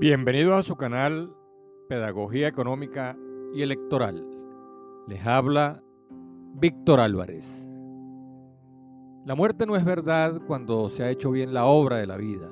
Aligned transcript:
Bienvenidos 0.00 0.54
a 0.54 0.62
su 0.62 0.76
canal 0.76 1.34
Pedagogía 1.88 2.46
Económica 2.46 3.18
y 3.52 3.62
Electoral. 3.62 4.24
Les 5.08 5.26
habla 5.26 5.82
Víctor 6.54 7.00
Álvarez. 7.00 7.68
La 9.26 9.34
muerte 9.34 9.66
no 9.66 9.74
es 9.74 9.84
verdad 9.84 10.40
cuando 10.46 10.88
se 10.88 11.02
ha 11.02 11.10
hecho 11.10 11.32
bien 11.32 11.52
la 11.52 11.64
obra 11.66 11.96
de 11.96 12.06
la 12.06 12.16
vida. 12.16 12.48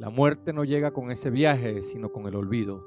La 0.00 0.10
muerte 0.10 0.52
no 0.52 0.64
llega 0.64 0.90
con 0.90 1.12
ese 1.12 1.30
viaje, 1.30 1.82
sino 1.82 2.10
con 2.10 2.26
el 2.26 2.34
olvido. 2.34 2.84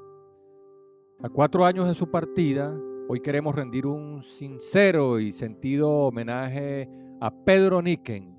A 1.22 1.30
cuatro 1.30 1.64
años 1.64 1.88
de 1.88 1.94
su 1.94 2.10
partida, 2.10 2.70
hoy 3.08 3.20
queremos 3.20 3.54
rendir 3.54 3.86
un 3.86 4.22
sincero 4.22 5.18
y 5.20 5.32
sentido 5.32 5.90
homenaje 5.90 6.86
a 7.22 7.30
Pedro 7.30 7.80
Niquen, 7.80 8.36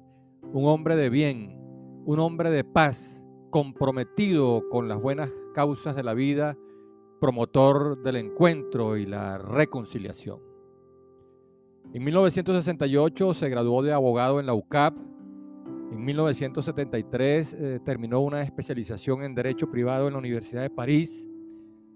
un 0.54 0.68
hombre 0.68 0.96
de 0.96 1.10
bien, 1.10 1.58
un 2.06 2.20
hombre 2.20 2.52
de 2.52 2.64
paz, 2.64 3.25
comprometido 3.56 4.68
con 4.70 4.90
las 4.90 5.02
buenas 5.02 5.32
causas 5.54 5.96
de 5.96 6.04
la 6.04 6.14
vida, 6.14 6.58
promotor 7.22 8.04
del 8.04 8.18
encuentro 8.18 8.98
y 8.98 9.06
la 9.06 9.38
reconciliación. 9.38 10.42
En 11.94 12.04
1968 12.04 13.34
se 13.34 13.48
graduó 13.48 13.82
de 13.82 13.94
abogado 13.94 14.42
en 14.42 14.46
la 14.46 14.54
UCAP. 14.54 14.98
En 15.90 16.04
1973 16.04 17.54
eh, 17.54 17.80
terminó 17.86 18.20
una 18.20 18.42
especialización 18.42 19.24
en 19.24 19.34
Derecho 19.34 19.72
Privado 19.72 20.08
en 20.08 20.16
la 20.16 20.20
Universidad 20.20 20.64
de 20.64 20.70
París. 20.70 21.26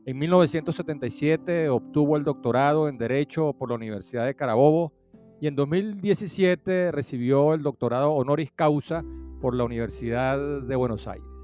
En 0.06 0.18
1977 0.18 1.68
obtuvo 1.68 2.16
el 2.16 2.24
doctorado 2.24 2.88
en 2.88 2.98
Derecho 2.98 3.52
por 3.52 3.68
la 3.68 3.76
Universidad 3.76 4.26
de 4.26 4.34
Carabobo 4.34 4.94
y 5.42 5.48
en 5.48 5.58
2017 5.58 6.94
recibió 6.94 7.54
el 7.54 7.64
doctorado 7.64 8.12
honoris 8.12 8.50
causa 8.54 9.04
por 9.42 9.54
la 9.54 9.66
Universidad 9.66 10.62
de 10.62 10.76
Buenos 10.78 11.06
Aires. 11.06 11.39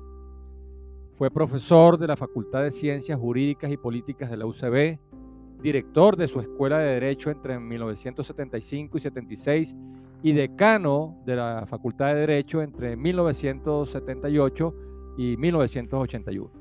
Fue 1.17 1.31
profesor 1.31 1.97
de 1.97 2.08
la 2.08 2.17
Facultad 2.17 2.63
de 2.63 2.71
Ciencias 2.71 3.17
Jurídicas 3.17 3.71
y 3.71 3.77
Políticas 3.77 4.30
de 4.30 4.35
la 4.35 4.45
UCB, 4.45 4.99
director 5.61 6.17
de 6.17 6.27
su 6.27 6.41
Escuela 6.41 6.80
de 6.80 6.95
Derecho 6.95 7.30
entre 7.30 7.58
1975 7.58 8.97
y 8.97 9.02
76 9.02 9.75
y 10.23 10.33
decano 10.33 11.17
de 11.25 11.38
la 11.38 11.63
Facultad 11.67 12.08
de 12.08 12.16
Derecho 12.19 12.61
entre 12.61 12.97
1978 12.97 14.75
y 15.17 15.38
1981. 15.38 16.52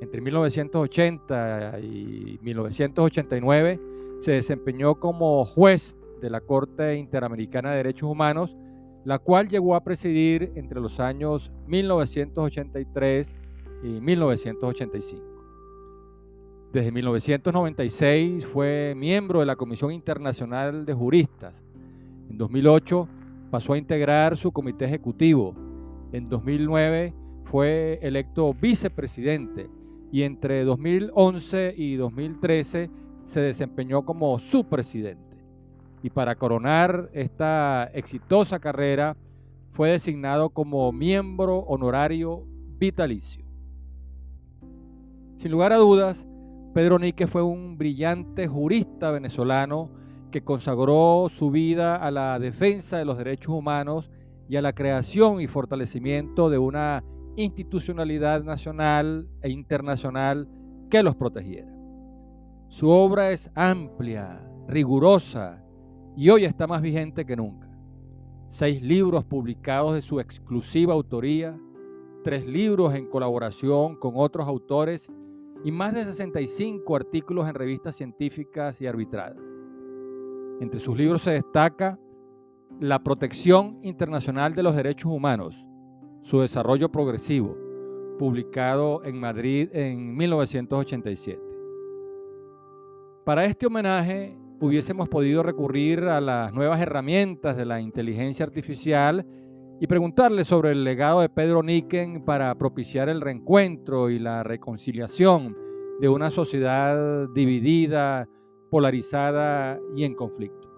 Entre 0.00 0.20
1980 0.20 1.80
y 1.80 2.38
1989 2.42 3.80
se 4.20 4.30
desempeñó 4.30 4.94
como 5.00 5.44
juez 5.44 5.96
de 6.20 6.30
la 6.30 6.40
Corte 6.40 6.94
Interamericana 6.94 7.70
de 7.70 7.78
Derechos 7.78 8.08
Humanos 8.08 8.56
la 9.04 9.18
cual 9.18 9.48
llegó 9.48 9.74
a 9.74 9.82
presidir 9.82 10.52
entre 10.54 10.80
los 10.80 11.00
años 11.00 11.50
1983 11.66 13.34
y 13.82 14.00
1985. 14.00 15.24
Desde 16.72 16.92
1996 16.92 18.46
fue 18.46 18.94
miembro 18.96 19.40
de 19.40 19.46
la 19.46 19.56
Comisión 19.56 19.92
Internacional 19.92 20.84
de 20.84 20.94
Juristas. 20.94 21.64
En 22.28 22.38
2008 22.38 23.08
pasó 23.50 23.72
a 23.72 23.78
integrar 23.78 24.36
su 24.36 24.52
comité 24.52 24.84
ejecutivo. 24.84 25.54
En 26.12 26.28
2009 26.28 27.14
fue 27.44 27.98
electo 28.02 28.54
vicepresidente 28.54 29.68
y 30.12 30.22
entre 30.22 30.64
2011 30.64 31.74
y 31.76 31.96
2013 31.96 32.90
se 33.24 33.40
desempeñó 33.40 34.04
como 34.04 34.38
su 34.38 34.64
presidente 34.64 35.29
y 36.02 36.10
para 36.10 36.36
coronar 36.36 37.10
esta 37.12 37.90
exitosa 37.92 38.58
carrera 38.58 39.16
fue 39.72 39.90
designado 39.90 40.50
como 40.50 40.90
miembro 40.92 41.58
honorario 41.60 42.44
vitalicio. 42.78 43.44
Sin 45.36 45.52
lugar 45.52 45.72
a 45.72 45.76
dudas, 45.76 46.26
Pedro 46.74 46.98
Nique 46.98 47.26
fue 47.26 47.42
un 47.42 47.78
brillante 47.78 48.46
jurista 48.46 49.10
venezolano 49.10 49.90
que 50.30 50.42
consagró 50.42 51.28
su 51.28 51.50
vida 51.50 51.96
a 51.96 52.10
la 52.10 52.38
defensa 52.38 52.98
de 52.98 53.04
los 53.04 53.18
derechos 53.18 53.54
humanos 53.54 54.10
y 54.48 54.56
a 54.56 54.62
la 54.62 54.72
creación 54.72 55.40
y 55.40 55.46
fortalecimiento 55.46 56.50
de 56.50 56.58
una 56.58 57.04
institucionalidad 57.36 58.42
nacional 58.44 59.28
e 59.42 59.50
internacional 59.50 60.48
que 60.88 61.02
los 61.02 61.16
protegiera. 61.16 61.72
Su 62.68 62.88
obra 62.88 63.30
es 63.30 63.50
amplia, 63.54 64.40
rigurosa, 64.68 65.64
y 66.16 66.30
hoy 66.30 66.44
está 66.44 66.66
más 66.66 66.82
vigente 66.82 67.24
que 67.24 67.36
nunca. 67.36 67.68
Seis 68.48 68.82
libros 68.82 69.24
publicados 69.24 69.94
de 69.94 70.02
su 70.02 70.20
exclusiva 70.20 70.92
autoría, 70.92 71.58
tres 72.24 72.46
libros 72.46 72.94
en 72.94 73.08
colaboración 73.08 73.96
con 73.96 74.14
otros 74.16 74.46
autores 74.48 75.08
y 75.64 75.70
más 75.70 75.94
de 75.94 76.04
65 76.04 76.96
artículos 76.96 77.48
en 77.48 77.54
revistas 77.54 77.96
científicas 77.96 78.80
y 78.80 78.86
arbitradas. 78.86 79.42
Entre 80.60 80.80
sus 80.80 80.96
libros 80.96 81.22
se 81.22 81.32
destaca 81.32 81.98
La 82.80 82.98
protección 83.02 83.78
internacional 83.82 84.54
de 84.54 84.62
los 84.62 84.74
derechos 84.74 85.10
humanos, 85.10 85.66
su 86.22 86.40
desarrollo 86.40 86.90
progresivo, 86.90 87.56
publicado 88.18 89.02
en 89.04 89.18
Madrid 89.18 89.68
en 89.72 90.16
1987. 90.16 91.40
Para 93.24 93.44
este 93.44 93.66
homenaje 93.66 94.36
hubiésemos 94.60 95.08
podido 95.08 95.42
recurrir 95.42 96.04
a 96.04 96.20
las 96.20 96.52
nuevas 96.52 96.80
herramientas 96.80 97.56
de 97.56 97.64
la 97.64 97.80
inteligencia 97.80 98.44
artificial 98.44 99.26
y 99.80 99.86
preguntarle 99.86 100.44
sobre 100.44 100.72
el 100.72 100.84
legado 100.84 101.22
de 101.22 101.30
Pedro 101.30 101.62
Niken 101.62 102.24
para 102.24 102.54
propiciar 102.56 103.08
el 103.08 103.22
reencuentro 103.22 104.10
y 104.10 104.18
la 104.18 104.42
reconciliación 104.42 105.56
de 106.00 106.08
una 106.10 106.30
sociedad 106.30 107.26
dividida, 107.34 108.28
polarizada 108.70 109.80
y 109.96 110.04
en 110.04 110.14
conflicto. 110.14 110.68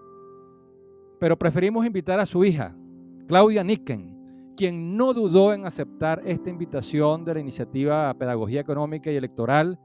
Pero 1.19 1.37
preferimos 1.37 1.85
invitar 1.85 2.19
a 2.21 2.25
su 2.25 2.45
hija, 2.45 2.75
Claudia 3.27 3.63
Niken, 3.63 4.53
quien 4.55 4.95
no 4.95 5.13
dudó 5.13 5.53
en 5.53 5.65
aceptar 5.65 6.21
esta 6.25 6.49
invitación 6.49 7.25
de 7.25 7.33
la 7.33 7.39
iniciativa 7.41 8.13
Pedagogía 8.17 8.61
Económica 8.61 9.11
y 9.11 9.17
Electoral 9.17 9.77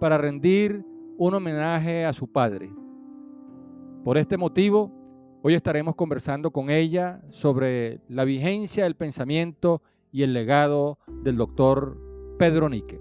para 0.00 0.18
rendir 0.18 0.84
un 1.18 1.34
homenaje 1.34 2.04
a 2.04 2.12
su 2.12 2.30
padre, 2.30 2.70
por 4.06 4.18
este 4.18 4.36
motivo, 4.36 4.92
hoy 5.42 5.54
estaremos 5.54 5.96
conversando 5.96 6.52
con 6.52 6.70
ella 6.70 7.20
sobre 7.30 7.98
la 8.08 8.22
vigencia 8.22 8.84
del 8.84 8.94
pensamiento 8.94 9.82
y 10.12 10.22
el 10.22 10.32
legado 10.32 11.00
del 11.24 11.36
doctor 11.36 11.98
Pedro 12.38 12.68
Nique. 12.68 13.00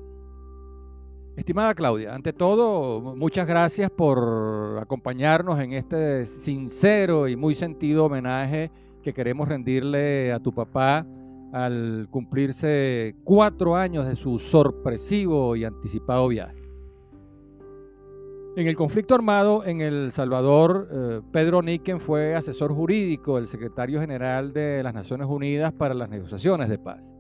Estimada 1.38 1.76
Claudia, 1.76 2.16
ante 2.16 2.34
todo, 2.34 3.16
muchas 3.16 3.46
gracias 3.46 3.92
por 3.92 4.80
acompañarnos 4.82 5.60
en 5.60 5.74
este 5.74 6.26
sincero 6.26 7.28
y 7.28 7.36
muy 7.36 7.54
sentido 7.54 8.06
homenaje 8.06 8.72
que 9.04 9.14
queremos 9.14 9.48
rendirle 9.48 10.34
a 10.34 10.40
tu 10.40 10.56
papá 10.56 11.06
al 11.54 12.08
cumplirse 12.10 13.16
cuatro 13.24 13.76
años 13.76 14.08
de 14.08 14.16
su 14.16 14.40
sorpresivo 14.40 15.56
y 15.56 15.66
anticipado 15.66 16.30
viaje. 16.30 16.65
En 18.58 18.68
el 18.68 18.78
conflicto 18.78 19.14
armado 19.14 19.66
en 19.66 19.82
El 19.82 20.14
Salvador, 20.14 20.88
eh, 20.90 21.22
Pedro 21.34 21.62
Niquen 21.62 22.00
fue 22.00 22.36
asesor 22.36 22.74
jurídico 22.74 23.36
del 23.36 23.50
secretario 23.50 24.00
general 24.00 24.54
de 24.54 24.82
las 24.82 24.94
Naciones 24.94 25.28
Unidas 25.28 25.74
para 25.74 25.94
las 25.94 26.08
negociaciones 26.08 26.70
de 26.70 26.78
paz. 26.78 27.14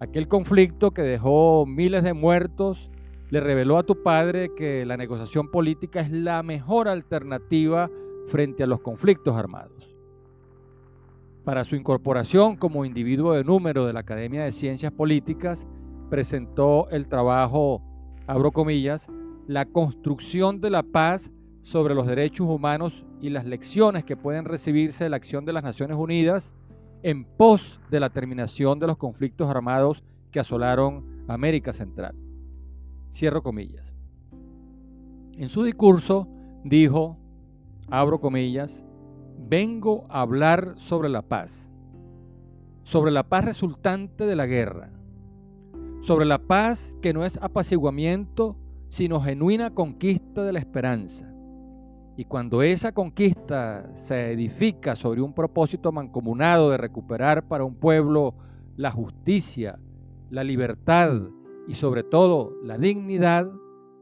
Aquel 0.00 0.26
conflicto 0.26 0.90
que 0.90 1.02
dejó 1.02 1.66
miles 1.66 2.02
de 2.02 2.14
muertos 2.14 2.90
le 3.30 3.38
reveló 3.38 3.78
a 3.78 3.84
tu 3.84 4.02
padre 4.02 4.50
que 4.56 4.84
la 4.84 4.96
negociación 4.96 5.48
política 5.52 6.00
es 6.00 6.10
la 6.10 6.42
mejor 6.42 6.88
alternativa 6.88 7.88
frente 8.26 8.64
a 8.64 8.66
los 8.66 8.80
conflictos 8.80 9.36
armados. 9.36 9.96
Para 11.44 11.62
su 11.62 11.76
incorporación 11.76 12.56
como 12.56 12.84
individuo 12.84 13.34
de 13.34 13.44
número 13.44 13.86
de 13.86 13.92
la 13.92 14.00
Academia 14.00 14.42
de 14.42 14.50
Ciencias 14.50 14.90
Políticas, 14.90 15.64
presentó 16.10 16.88
el 16.90 17.06
trabajo, 17.06 17.80
abro 18.26 18.50
comillas, 18.50 19.08
la 19.46 19.64
construcción 19.66 20.60
de 20.60 20.70
la 20.70 20.82
paz 20.82 21.30
sobre 21.62 21.94
los 21.94 22.06
derechos 22.06 22.46
humanos 22.46 23.04
y 23.20 23.30
las 23.30 23.44
lecciones 23.44 24.04
que 24.04 24.16
pueden 24.16 24.44
recibirse 24.44 25.04
de 25.04 25.10
la 25.10 25.16
acción 25.16 25.44
de 25.44 25.52
las 25.52 25.62
Naciones 25.62 25.96
Unidas 25.96 26.52
en 27.02 27.24
pos 27.24 27.80
de 27.90 28.00
la 28.00 28.10
terminación 28.10 28.78
de 28.78 28.86
los 28.86 28.96
conflictos 28.96 29.48
armados 29.48 30.02
que 30.30 30.40
asolaron 30.40 31.24
América 31.28 31.72
Central. 31.72 32.14
Cierro 33.12 33.42
comillas. 33.42 33.92
En 35.36 35.48
su 35.48 35.62
discurso 35.62 36.28
dijo, 36.64 37.16
abro 37.88 38.20
comillas, 38.20 38.84
vengo 39.48 40.06
a 40.08 40.22
hablar 40.22 40.74
sobre 40.76 41.08
la 41.08 41.22
paz, 41.22 41.70
sobre 42.82 43.10
la 43.10 43.28
paz 43.28 43.44
resultante 43.44 44.26
de 44.26 44.36
la 44.36 44.46
guerra, 44.46 44.90
sobre 46.00 46.26
la 46.26 46.38
paz 46.38 46.96
que 47.00 47.12
no 47.12 47.24
es 47.24 47.38
apaciguamiento 47.42 48.56
sino 48.92 49.22
genuina 49.22 49.70
conquista 49.70 50.44
de 50.44 50.52
la 50.52 50.58
esperanza. 50.58 51.26
Y 52.14 52.26
cuando 52.26 52.60
esa 52.60 52.92
conquista 52.92 53.90
se 53.94 54.32
edifica 54.32 54.94
sobre 54.96 55.22
un 55.22 55.32
propósito 55.32 55.90
mancomunado 55.92 56.68
de 56.68 56.76
recuperar 56.76 57.48
para 57.48 57.64
un 57.64 57.74
pueblo 57.74 58.34
la 58.76 58.90
justicia, 58.90 59.78
la 60.28 60.44
libertad 60.44 61.22
y 61.66 61.72
sobre 61.72 62.02
todo 62.02 62.54
la 62.62 62.76
dignidad, 62.76 63.50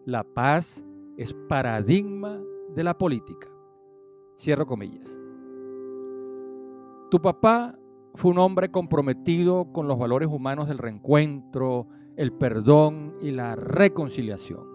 la 0.07 0.25
paz 0.25 0.85
es 1.17 1.33
paradigma 1.49 2.41
de 2.75 2.83
la 2.83 2.99
política. 2.99 3.47
Cierro 4.37 4.67
comillas. 4.67 5.17
Tu 7.13 7.23
papá 7.23 7.79
fue 8.15 8.33
un 8.33 8.39
hombre 8.39 8.73
comprometido 8.73 9.73
con 9.73 9.87
los 9.87 10.01
valores 10.01 10.29
humanos 10.29 10.67
del 10.67 10.79
reencuentro, 10.79 11.87
el 12.17 12.33
perdón 12.33 13.15
y 13.21 13.31
la 13.31 13.55
reconciliación. 13.55 14.70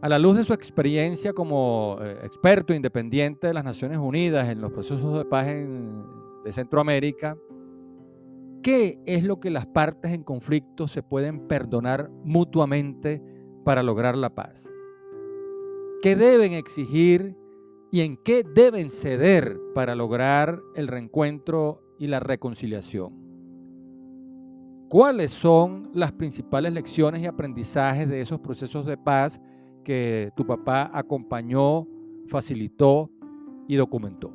A 0.00 0.08
la 0.08 0.18
luz 0.20 0.36
de 0.36 0.44
su 0.44 0.52
experiencia 0.52 1.32
como 1.32 1.98
eh, 2.00 2.18
experto 2.22 2.72
independiente 2.72 3.48
de 3.48 3.54
las 3.54 3.64
Naciones 3.64 3.98
Unidas 3.98 4.48
en 4.48 4.60
los 4.60 4.70
procesos 4.70 5.18
de 5.18 5.24
paz 5.24 5.46
de 5.46 6.52
Centroamérica, 6.52 7.36
¿qué 8.62 9.00
es 9.06 9.24
lo 9.24 9.40
que 9.40 9.50
las 9.50 9.66
partes 9.66 10.12
en 10.12 10.22
conflicto 10.22 10.86
se 10.86 11.02
pueden 11.02 11.48
perdonar 11.48 12.10
mutuamente 12.22 13.20
para 13.64 13.82
lograr 13.82 14.16
la 14.16 14.32
paz? 14.32 14.72
¿Qué 16.00 16.14
deben 16.14 16.52
exigir 16.52 17.34
y 17.90 18.02
en 18.02 18.18
qué 18.18 18.44
deben 18.44 18.90
ceder 18.90 19.58
para 19.74 19.96
lograr 19.96 20.62
el 20.76 20.86
reencuentro 20.86 21.82
y 21.98 22.06
la 22.06 22.20
reconciliación? 22.20 23.14
¿Cuáles 24.88 25.32
son 25.32 25.90
las 25.92 26.12
principales 26.12 26.72
lecciones 26.72 27.20
y 27.20 27.26
aprendizajes 27.26 28.08
de 28.08 28.20
esos 28.20 28.38
procesos 28.38 28.86
de 28.86 28.96
paz 28.96 29.40
que 29.88 30.32
tu 30.36 30.46
papá 30.46 30.90
acompañó, 30.92 31.86
facilitó 32.28 33.10
y 33.66 33.76
documentó? 33.76 34.30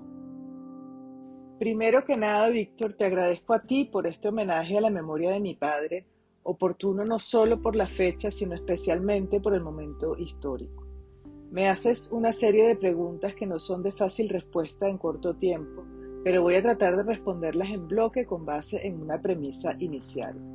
Primero 1.59 2.03
que 2.03 2.17
nada, 2.17 2.49
Víctor, 2.49 2.93
te 2.93 3.05
agradezco 3.05 3.53
a 3.53 3.61
ti 3.61 3.85
por 3.85 4.07
este 4.07 4.29
homenaje 4.29 4.79
a 4.79 4.81
la 4.81 4.89
memoria 4.89 5.29
de 5.29 5.39
mi 5.39 5.53
padre, 5.53 6.07
oportuno 6.41 7.05
no 7.05 7.19
solo 7.19 7.61
por 7.61 7.75
la 7.75 7.85
fecha, 7.85 8.31
sino 8.31 8.55
especialmente 8.55 9.39
por 9.39 9.53
el 9.53 9.61
momento 9.61 10.17
histórico. 10.17 10.87
Me 11.51 11.69
haces 11.69 12.11
una 12.11 12.33
serie 12.33 12.67
de 12.67 12.75
preguntas 12.75 13.35
que 13.35 13.45
no 13.45 13.59
son 13.59 13.83
de 13.83 13.91
fácil 13.91 14.29
respuesta 14.29 14.89
en 14.89 14.97
corto 14.97 15.35
tiempo, 15.35 15.83
pero 16.23 16.41
voy 16.41 16.55
a 16.55 16.63
tratar 16.63 16.97
de 16.97 17.03
responderlas 17.03 17.69
en 17.69 17.87
bloque 17.87 18.25
con 18.25 18.43
base 18.43 18.87
en 18.87 18.99
una 18.99 19.21
premisa 19.21 19.75
inicial. 19.77 20.52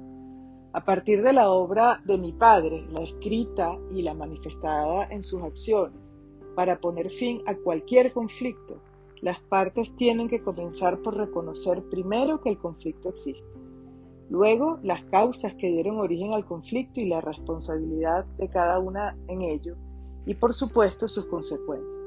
A 0.78 0.84
partir 0.84 1.24
de 1.24 1.32
la 1.32 1.50
obra 1.50 2.00
de 2.04 2.16
mi 2.16 2.32
padre, 2.32 2.86
la 2.92 3.00
escrita 3.00 3.76
y 3.90 4.02
la 4.02 4.14
manifestada 4.14 5.08
en 5.10 5.24
sus 5.24 5.42
acciones, 5.42 6.16
para 6.54 6.78
poner 6.78 7.10
fin 7.10 7.42
a 7.46 7.56
cualquier 7.56 8.12
conflicto, 8.12 8.80
las 9.20 9.40
partes 9.40 9.96
tienen 9.96 10.28
que 10.28 10.40
comenzar 10.40 11.02
por 11.02 11.16
reconocer 11.16 11.82
primero 11.90 12.40
que 12.40 12.50
el 12.50 12.58
conflicto 12.58 13.08
existe, 13.08 13.58
luego 14.30 14.78
las 14.84 15.02
causas 15.06 15.52
que 15.56 15.66
dieron 15.66 15.98
origen 15.98 16.32
al 16.32 16.46
conflicto 16.46 17.00
y 17.00 17.06
la 17.06 17.22
responsabilidad 17.22 18.24
de 18.36 18.48
cada 18.48 18.78
una 18.78 19.18
en 19.26 19.42
ello, 19.42 19.74
y 20.26 20.34
por 20.34 20.54
supuesto 20.54 21.08
sus 21.08 21.26
consecuencias. 21.26 22.00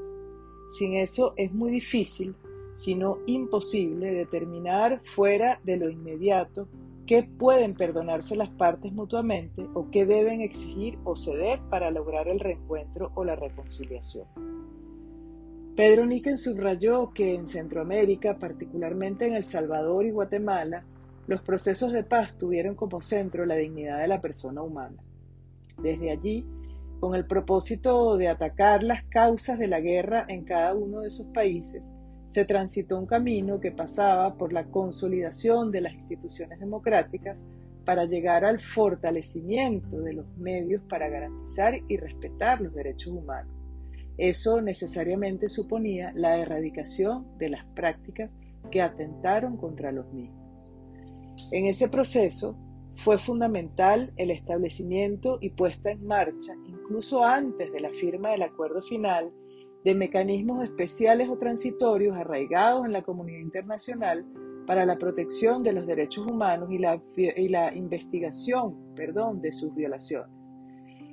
Sin 0.70 0.94
eso 0.94 1.34
es 1.36 1.52
muy 1.52 1.72
difícil, 1.72 2.34
si 2.74 2.94
no 2.94 3.18
imposible, 3.26 4.14
determinar 4.14 5.02
fuera 5.04 5.60
de 5.62 5.76
lo 5.76 5.90
inmediato 5.90 6.68
qué 7.06 7.22
pueden 7.22 7.74
perdonarse 7.74 8.36
las 8.36 8.50
partes 8.50 8.92
mutuamente 8.92 9.66
o 9.74 9.90
qué 9.90 10.06
deben 10.06 10.40
exigir 10.40 10.98
o 11.04 11.16
ceder 11.16 11.60
para 11.70 11.90
lograr 11.90 12.28
el 12.28 12.40
reencuentro 12.40 13.10
o 13.14 13.24
la 13.24 13.36
reconciliación. 13.36 14.26
Pedro 15.76 16.04
Niken 16.04 16.36
subrayó 16.36 17.12
que 17.12 17.34
en 17.34 17.46
Centroamérica, 17.46 18.38
particularmente 18.38 19.26
en 19.26 19.34
El 19.34 19.44
Salvador 19.44 20.04
y 20.04 20.10
Guatemala, 20.10 20.84
los 21.26 21.40
procesos 21.40 21.92
de 21.92 22.04
paz 22.04 22.36
tuvieron 22.36 22.74
como 22.74 23.00
centro 23.00 23.46
la 23.46 23.56
dignidad 23.56 24.00
de 24.00 24.08
la 24.08 24.20
persona 24.20 24.62
humana. 24.62 25.02
Desde 25.78 26.10
allí, 26.10 26.46
con 27.00 27.14
el 27.14 27.26
propósito 27.26 28.16
de 28.16 28.28
atacar 28.28 28.82
las 28.82 29.02
causas 29.04 29.58
de 29.58 29.66
la 29.66 29.80
guerra 29.80 30.26
en 30.28 30.44
cada 30.44 30.74
uno 30.74 31.00
de 31.00 31.08
esos 31.08 31.26
países, 31.28 31.92
se 32.32 32.46
transitó 32.46 32.98
un 32.98 33.04
camino 33.04 33.60
que 33.60 33.72
pasaba 33.72 34.38
por 34.38 34.54
la 34.54 34.64
consolidación 34.64 35.70
de 35.70 35.82
las 35.82 35.92
instituciones 35.92 36.58
democráticas 36.60 37.44
para 37.84 38.06
llegar 38.06 38.42
al 38.42 38.58
fortalecimiento 38.58 40.00
de 40.00 40.14
los 40.14 40.26
medios 40.38 40.82
para 40.88 41.10
garantizar 41.10 41.74
y 41.88 41.98
respetar 41.98 42.62
los 42.62 42.72
derechos 42.72 43.12
humanos. 43.12 43.52
Eso 44.16 44.62
necesariamente 44.62 45.50
suponía 45.50 46.10
la 46.14 46.38
erradicación 46.38 47.26
de 47.36 47.50
las 47.50 47.66
prácticas 47.74 48.30
que 48.70 48.80
atentaron 48.80 49.58
contra 49.58 49.92
los 49.92 50.10
mismos. 50.14 50.72
En 51.50 51.66
ese 51.66 51.90
proceso 51.90 52.56
fue 52.96 53.18
fundamental 53.18 54.10
el 54.16 54.30
establecimiento 54.30 55.36
y 55.42 55.50
puesta 55.50 55.90
en 55.90 56.06
marcha 56.06 56.54
incluso 56.66 57.22
antes 57.22 57.70
de 57.70 57.80
la 57.80 57.90
firma 57.90 58.30
del 58.30 58.42
acuerdo 58.42 58.80
final, 58.80 59.30
de 59.84 59.94
mecanismos 59.94 60.64
especiales 60.64 61.28
o 61.28 61.38
transitorios 61.38 62.16
arraigados 62.16 62.84
en 62.86 62.92
la 62.92 63.02
comunidad 63.02 63.40
internacional 63.40 64.24
para 64.66 64.86
la 64.86 64.96
protección 64.96 65.62
de 65.62 65.72
los 65.72 65.86
derechos 65.86 66.26
humanos 66.26 66.70
y 66.70 66.78
la, 66.78 67.74
investigación 67.74 68.94
perdón, 68.94 69.40
de 69.40 69.52
sus 69.52 69.74
violaciones. 69.74 70.30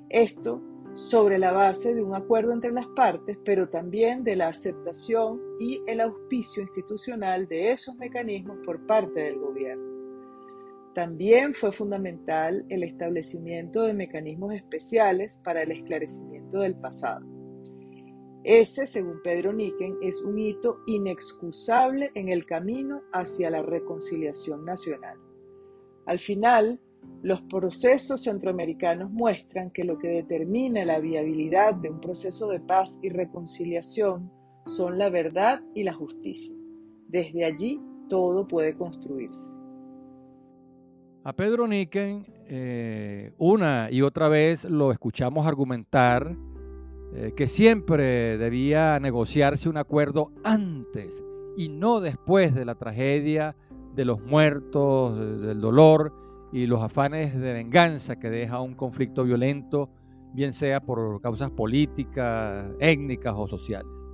Esto 0.10 0.62
sobre 0.94 1.38
la 1.38 1.52
base 1.52 1.94
de 1.94 2.04
un 2.04 2.16
acuerdo 2.16 2.52
entre 2.52 2.72
las 2.72 2.88
partes, 2.88 3.38
pero 3.46 3.70
también 3.70 4.24
de 4.24 4.36
la 4.36 4.50
aceptación 4.50 5.40
y 5.60 5.82
el 5.88 6.02
auspicio 6.02 6.62
institucional 6.64 7.48
de 7.48 7.72
esos 7.72 7.96
mecanismos 7.98 8.58
por 8.66 8.86
parte 8.86 9.22
del 9.22 9.40
gobierno. 9.40 9.90
También 10.94 11.54
fue 11.54 11.72
fundamental 11.72 12.66
el 12.70 12.84
establecimiento 12.84 13.84
de 13.84 13.94
mecanismos 13.94 14.54
especiales 14.54 15.40
para 15.44 15.62
el 15.62 15.72
esclarecimiento 15.72 16.60
del 16.60 16.76
pasado. 16.76 17.39
Ese, 18.44 18.88
según 18.88 19.22
Pedro 19.22 19.52
Niken, 19.52 19.98
es 20.02 20.24
un 20.24 20.40
hito 20.40 20.80
inexcusable 20.88 22.12
en 22.16 22.30
el 22.30 22.46
camino 22.46 23.02
hacia 23.12 23.50
la 23.50 23.62
reconciliación 23.62 24.64
nacional. 24.64 25.18
Al 26.06 26.20
final, 26.20 26.80
los 27.22 27.42
procesos 27.44 28.24
centroamericanos 28.24 29.12
muestran 29.12 29.72
que 29.72 29.84
lo 29.84 29.98
que 29.98 30.08
determina 30.08 30.86
la 30.86 31.00
viabilidad 31.00 31.76
de 31.76 31.90
un 31.90 32.00
proceso 32.00 32.48
de 32.48 32.62
paz 32.62 32.98
y 33.02 33.10
reconciliación 33.10 34.32
son 34.68 34.98
la 34.98 35.10
verdad 35.10 35.62
y 35.76 35.84
la 35.84 35.94
justicia. 35.94 36.56
Desde 37.08 37.44
allí 37.44 37.82
todo 38.08 38.48
puede 38.48 38.76
construirse. 38.76 39.54
A 41.24 41.34
Pedro 41.34 41.68
Niken 41.68 42.26
eh, 42.48 43.34
una 43.38 43.90
y 43.92 44.02
otra 44.02 44.30
vez 44.30 44.64
lo 44.64 44.92
escuchamos 44.92 45.46
argumentar 45.46 46.36
eh, 47.14 47.34
que 47.36 47.48
siempre 47.48 48.38
debía 48.38 49.00
negociarse 49.00 49.70
un 49.70 49.78
acuerdo 49.78 50.32
antes 50.44 51.24
y 51.58 51.70
no 51.70 52.02
después 52.02 52.54
de 52.54 52.66
la 52.66 52.76
tragedia, 52.76 53.56
de 53.96 54.06
los 54.06 54.22
muertos, 54.22 55.18
del 55.42 55.60
dolor 55.60 56.14
y 56.52 56.68
los 56.68 56.82
afanes 56.82 57.34
de 57.34 57.54
venganza 57.54 58.20
que 58.20 58.30
deja 58.30 58.62
un 58.62 58.76
conflicto 58.76 59.24
violento, 59.24 59.90
bien 60.34 60.54
sea 60.54 60.82
por 60.82 61.20
causas 61.22 61.50
políticas, 61.52 62.68
étnicas 62.80 63.34
o 63.36 63.48
sociales. 63.48 64.06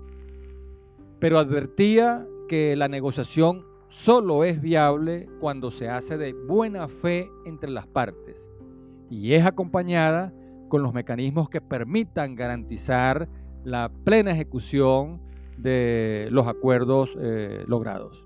Pero 1.19 1.37
advertía 1.37 2.25
que 2.47 2.75
la 2.75 2.87
negociación 2.87 3.65
solo 3.89 4.43
es 4.43 4.61
viable 4.61 5.27
cuando 5.39 5.69
se 5.69 5.89
hace 5.89 6.17
de 6.17 6.33
buena 6.33 6.87
fe 6.87 7.29
entre 7.45 7.69
las 7.69 7.87
partes 7.87 8.49
y 9.09 9.33
es 9.33 9.45
acompañada 9.45 10.33
con 10.75 10.83
los 10.83 10.93
mecanismos 10.93 11.47
que 11.49 11.61
permitan 11.61 12.35
garantizar 12.35 13.29
la 13.63 13.89
plena 14.03 14.31
ejecución 14.31 15.21
de 15.57 16.27
los 16.31 16.47
acuerdos 16.47 17.15
eh, 17.17 17.63
logrados. 17.65 18.25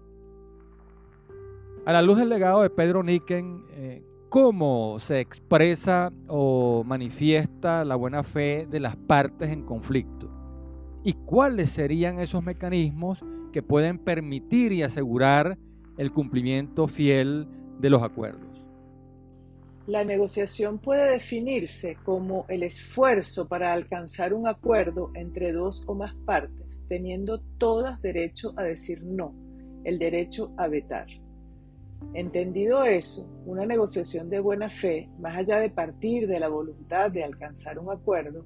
A 1.86 1.94
la 1.94 2.02
luz 2.02 2.18
del 2.18 2.30
legado 2.30 2.64
de 2.64 2.72
Pedro 2.72 3.04
Niken, 3.04 3.66
eh, 3.70 4.04
¿cómo 4.30 4.98
se 4.98 5.20
expresa 5.20 6.12
o 6.28 6.84
manifiesta 6.84 7.86
la 7.86 7.96
buena 7.96 8.24
fe 8.24 8.68
de 8.68 8.80
las 8.80 8.96
partes 8.96 9.52
en 9.52 9.64
conflicto? 9.64 10.28
¿Y 11.04 11.14
cuáles 11.14 11.70
serían 11.70 12.18
esos 12.18 12.44
mecanismos 12.44 13.24
que 13.54 13.62
pueden 13.62 14.00
permitir 14.00 14.72
y 14.72 14.82
asegurar 14.82 15.56
el 15.98 16.12
cumplimiento 16.12 16.88
fiel 16.88 17.48
de 17.80 17.92
los 17.92 18.02
acuerdos. 18.02 18.49
La 19.90 20.04
negociación 20.04 20.78
puede 20.78 21.14
definirse 21.14 21.98
como 22.06 22.46
el 22.48 22.62
esfuerzo 22.62 23.48
para 23.48 23.74
alcanzar 23.74 24.36
un 24.36 24.48
acuerdo 24.48 25.10
entre 25.16 25.52
dos 25.52 25.84
o 25.88 25.96
más 25.96 26.14
partes, 26.28 26.80
teniendo 26.88 27.42
todas 27.58 28.00
derecho 28.00 28.54
a 28.56 28.62
decir 28.66 29.04
no, 29.04 29.34
el 29.84 29.98
derecho 29.98 30.54
a 30.58 30.68
vetar. 30.68 31.08
Entendido 32.14 32.84
eso, 32.84 33.34
una 33.48 33.66
negociación 33.66 34.30
de 34.30 34.40
buena 34.40 34.70
fe, 34.70 35.10
más 35.18 35.36
allá 35.36 35.58
de 35.58 35.72
partir 35.72 36.28
de 36.28 36.40
la 36.40 36.50
voluntad 36.50 37.10
de 37.10 37.24
alcanzar 37.24 37.80
un 37.80 37.90
acuerdo, 37.90 38.46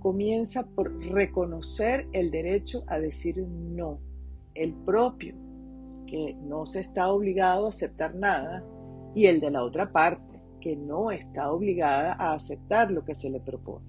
comienza 0.00 0.66
por 0.66 0.92
reconocer 1.12 2.08
el 2.12 2.32
derecho 2.32 2.82
a 2.88 2.98
decir 2.98 3.38
no, 3.46 4.00
el 4.56 4.74
propio, 4.84 5.36
que 6.08 6.34
no 6.42 6.66
se 6.66 6.80
está 6.80 7.12
obligado 7.12 7.66
a 7.66 7.68
aceptar 7.68 8.16
nada, 8.16 8.64
y 9.14 9.26
el 9.26 9.38
de 9.38 9.52
la 9.52 9.62
otra 9.62 9.92
parte, 9.92 10.31
que 10.62 10.76
no 10.76 11.10
está 11.10 11.50
obligada 11.52 12.14
a 12.14 12.34
aceptar 12.34 12.90
lo 12.90 13.04
que 13.04 13.14
se 13.14 13.28
le 13.28 13.40
propone. 13.40 13.84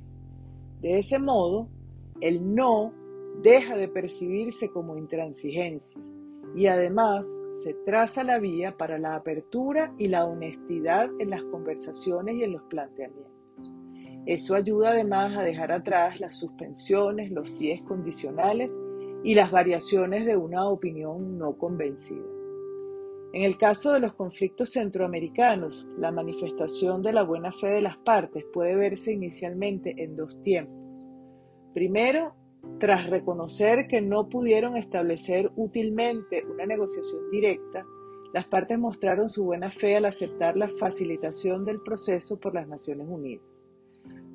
De 0.82 0.98
ese 0.98 1.20
modo, 1.20 1.70
el 2.20 2.54
no 2.54 2.92
deja 3.42 3.78
de 3.78 3.88
percibirse 3.88 4.70
como 4.70 4.98
intransigencia 4.98 6.02
y 6.56 6.68
además 6.68 7.28
se 7.64 7.74
traza 7.86 8.24
la 8.24 8.40
vía 8.40 8.76
para 8.78 8.98
la 8.98 9.16
apertura 9.16 9.94
y 9.98 10.08
la 10.08 10.26
honestidad 10.26 11.10
en 11.20 11.30
las 11.30 11.44
conversaciones 11.44 12.36
y 12.36 12.44
en 12.44 12.54
los 12.54 12.64
planteamientos. 12.64 13.32
Eso 14.26 14.56
ayuda 14.56 14.90
además 14.92 15.38
a 15.38 15.44
dejar 15.44 15.72
atrás 15.72 16.20
las 16.20 16.38
suspensiones, 16.38 17.32
los 17.32 17.50
síes 17.50 17.82
condicionales 17.82 18.78
y 19.24 19.36
las 19.36 19.52
variaciones 19.52 20.26
de 20.26 20.38
una 20.38 20.68
opinión 20.68 21.38
no 21.38 21.58
convencida. 21.58 22.33
En 23.34 23.42
el 23.42 23.58
caso 23.58 23.92
de 23.92 24.00
los 24.00 24.14
conflictos 24.14 24.74
centroamericanos, 24.74 25.90
la 25.98 26.12
manifestación 26.12 27.02
de 27.02 27.14
la 27.14 27.24
buena 27.24 27.52
fe 27.52 27.68
de 27.68 27.82
las 27.82 27.98
partes 27.98 28.46
puede 28.54 28.76
verse 28.76 29.12
inicialmente 29.12 29.96
en 29.98 30.16
dos 30.16 30.40
tiempos. 30.44 31.04
Primero, 31.74 32.36
tras 32.80 33.10
reconocer 33.10 33.88
que 33.88 34.02
no 34.02 34.30
pudieron 34.30 34.78
establecer 34.78 35.52
útilmente 35.56 36.46
una 36.46 36.68
negociación 36.68 37.32
directa, 37.32 37.84
las 38.36 38.46
partes 38.46 38.78
mostraron 38.78 39.30
su 39.30 39.46
buena 39.46 39.72
fe 39.72 39.98
al 39.98 40.06
aceptar 40.06 40.56
la 40.56 40.70
facilitación 40.70 41.66
del 41.66 41.82
proceso 41.82 42.40
por 42.40 42.54
las 42.54 42.68
Naciones 42.68 43.08
Unidas. 43.10 43.46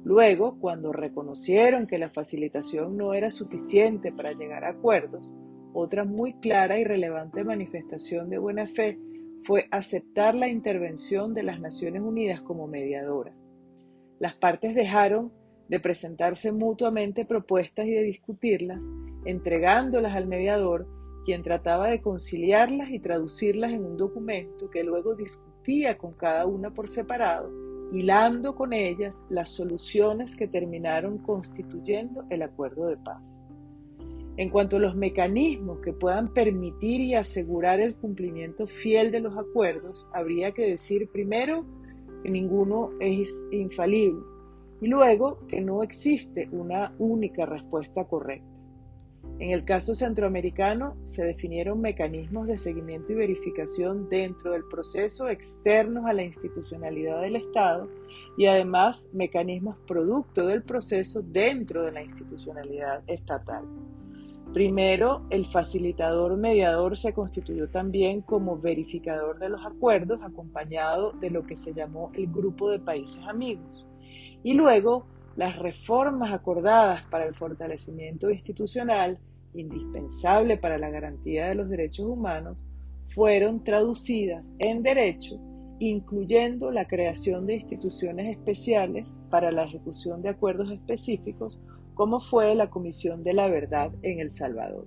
Luego, 0.03 0.59
cuando 0.59 0.93
reconocieron 0.93 1.87
que 1.87 1.99
la 1.99 2.11
facilitación 2.11 2.97
no 2.97 3.15
era 3.15 3.31
suficiente 3.31 4.11
para 4.11 4.33
llegar 4.33 4.65
a 4.65 4.71
acuerdos, 4.71 5.33
otra 5.73 6.05
muy 6.05 6.35
clara 6.35 6.79
y 6.79 6.85
relevante 6.85 7.45
manifestación 7.45 8.31
de 8.31 8.39
buena 8.39 8.67
fe 8.67 8.99
fue 9.45 9.67
aceptar 9.71 10.35
la 10.35 10.49
intervención 10.49 11.35
de 11.35 11.43
las 11.43 11.61
Naciones 11.61 12.03
Unidas 12.03 12.41
como 12.43 12.67
mediadora. 12.67 13.33
Las 14.19 14.35
partes 14.35 14.75
dejaron 14.75 15.33
de 15.69 15.81
presentarse 15.81 16.53
mutuamente 16.53 17.25
propuestas 17.25 17.87
y 17.87 17.93
de 17.93 18.03
discutirlas, 18.03 18.83
entregándolas 19.25 20.17
al 20.17 20.27
mediador, 20.27 20.87
quien 21.25 21.43
trataba 21.43 21.89
de 21.89 22.01
conciliarlas 22.01 22.91
y 22.91 23.01
traducirlas 23.01 23.73
en 23.73 23.85
un 23.85 23.97
documento 23.97 24.71
que 24.71 24.83
luego 24.83 25.15
discutía 25.15 25.99
con 25.99 26.15
cada 26.15 26.47
una 26.47 26.73
por 26.73 26.89
separado, 26.89 27.51
hilando 27.93 28.55
con 28.55 28.73
ellas 28.73 29.23
las 29.29 29.51
soluciones 29.51 30.35
que 30.37 30.49
terminaron 30.49 31.19
constituyendo 31.19 32.25
el 32.31 32.43
acuerdo 32.43 32.87
de 32.87 32.97
paz. 32.97 33.45
En 34.39 34.51
cuanto 34.51 34.77
a 34.77 34.81
los 34.81 34.95
mecanismos 34.95 35.81
que 35.81 35.93
puedan 35.93 36.33
permitir 36.33 37.01
y 37.01 37.17
asegurar 37.17 37.81
el 37.81 37.97
cumplimiento 37.97 38.69
fiel 38.69 39.11
de 39.11 39.19
los 39.19 39.37
acuerdos, 39.37 40.09
habría 40.15 40.53
que 40.53 40.63
decir 40.63 41.09
primero 41.09 41.65
que 42.23 42.31
ninguno 42.31 42.93
es 43.01 43.49
infalible 43.51 44.23
y 44.81 44.87
luego 44.87 45.45
que 45.49 45.61
no 45.61 45.83
existe 45.83 46.49
una 46.53 46.95
única 47.01 47.47
respuesta 47.47 48.05
correcta. 48.05 48.47
En 49.41 49.51
el 49.51 49.65
caso 49.65 49.97
centroamericano 49.97 50.97
se 51.03 51.25
definieron 51.25 51.81
mecanismos 51.81 52.47
de 52.47 52.61
seguimiento 52.61 53.13
y 53.13 53.17
verificación 53.17 54.09
dentro 54.09 54.53
del 54.53 54.63
proceso 54.71 55.29
externos 55.29 56.07
a 56.07 56.13
la 56.13 56.23
institucionalidad 56.23 57.23
del 57.23 57.35
Estado 57.35 57.89
y 58.37 58.47
además 58.47 59.05
mecanismos 59.13 59.77
producto 59.89 60.47
del 60.47 60.63
proceso 60.63 61.23
dentro 61.23 61.83
de 61.83 61.91
la 61.91 62.03
institucionalidad 62.05 63.03
estatal. 63.09 63.65
Primero, 64.53 65.27
el 65.29 65.45
facilitador 65.45 66.37
mediador 66.39 66.97
se 66.97 67.13
constituyó 67.13 67.69
también 67.69 68.23
como 68.23 68.59
verificador 68.59 69.39
de 69.39 69.51
los 69.51 69.65
acuerdos 69.65 70.21
acompañado 70.23 71.13
de 71.13 71.31
lo 71.31 71.45
que 71.45 71.57
se 71.57 71.75
llamó 71.75 72.11
el 72.15 72.29
grupo 72.29 72.71
de 72.71 72.79
países 72.79 73.23
amigos. 73.27 73.87
Y 74.43 74.55
luego, 74.55 75.07
las 75.37 75.59
reformas 75.59 76.33
acordadas 76.33 77.05
para 77.11 77.27
el 77.27 77.35
fortalecimiento 77.35 78.31
institucional, 78.31 79.19
indispensable 79.55 80.57
para 80.57 80.79
la 80.79 80.91
garantía 80.91 81.49
de 81.49 81.55
los 81.55 81.69
derechos 81.69 82.07
humanos, 82.07 82.65
fueron 83.15 83.63
traducidas 83.63 84.51
en 84.59 84.83
derecho, 84.83 85.39
incluyendo 85.79 86.71
la 86.71 86.87
creación 86.87 87.47
de 87.47 87.57
instituciones 87.57 88.37
especiales 88.37 89.15
para 89.31 89.53
la 89.53 89.65
ejecución 89.65 90.23
de 90.23 90.31
acuerdos 90.31 90.71
específicos, 90.71 91.61
como 91.99 92.21
fue 92.21 92.55
la 92.55 92.71
Comisión 92.71 93.25
de 93.25 93.33
la 93.33 93.49
Verdad 93.49 93.91
en 94.03 94.21
El 94.21 94.31
Salvador. 94.31 94.87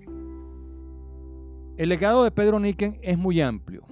El 1.75 1.89
legado 1.89 2.24
de 2.24 2.32
Pedro 2.32 2.58
Niken 2.58 3.00
es 3.01 3.18
muy 3.18 3.41
amplio. 3.41 3.86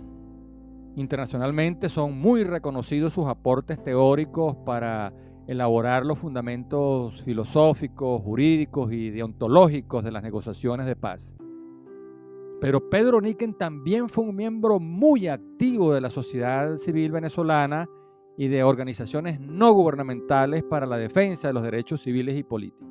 Internacionalmente 0.95 1.89
son 1.89 2.17
muy 2.17 2.45
reconocidos 2.45 3.11
sus 3.11 3.27
aportes 3.27 3.83
teóricos 3.83 4.55
para 4.65 5.13
elaborar 5.47 6.05
los 6.05 6.17
fundamentos 6.17 7.21
filosóficos, 7.23 8.21
jurídicos 8.21 8.93
y 8.93 9.09
deontológicos 9.09 10.01
de 10.05 10.11
las 10.11 10.23
negociaciones 10.23 10.85
de 10.85 10.95
paz. 10.95 11.35
Pero 12.61 12.89
Pedro 12.89 13.19
Niken 13.19 13.53
también 13.53 14.07
fue 14.07 14.23
un 14.23 14.35
miembro 14.37 14.79
muy 14.79 15.27
activo 15.27 15.93
de 15.93 15.99
la 15.99 16.09
sociedad 16.09 16.77
civil 16.77 17.11
venezolana 17.11 17.85
y 18.37 18.47
de 18.47 18.63
organizaciones 18.63 19.41
no 19.41 19.73
gubernamentales 19.73 20.63
para 20.63 20.85
la 20.85 20.95
defensa 20.95 21.49
de 21.49 21.53
los 21.53 21.63
derechos 21.63 22.01
civiles 22.01 22.37
y 22.37 22.43
políticos. 22.43 22.88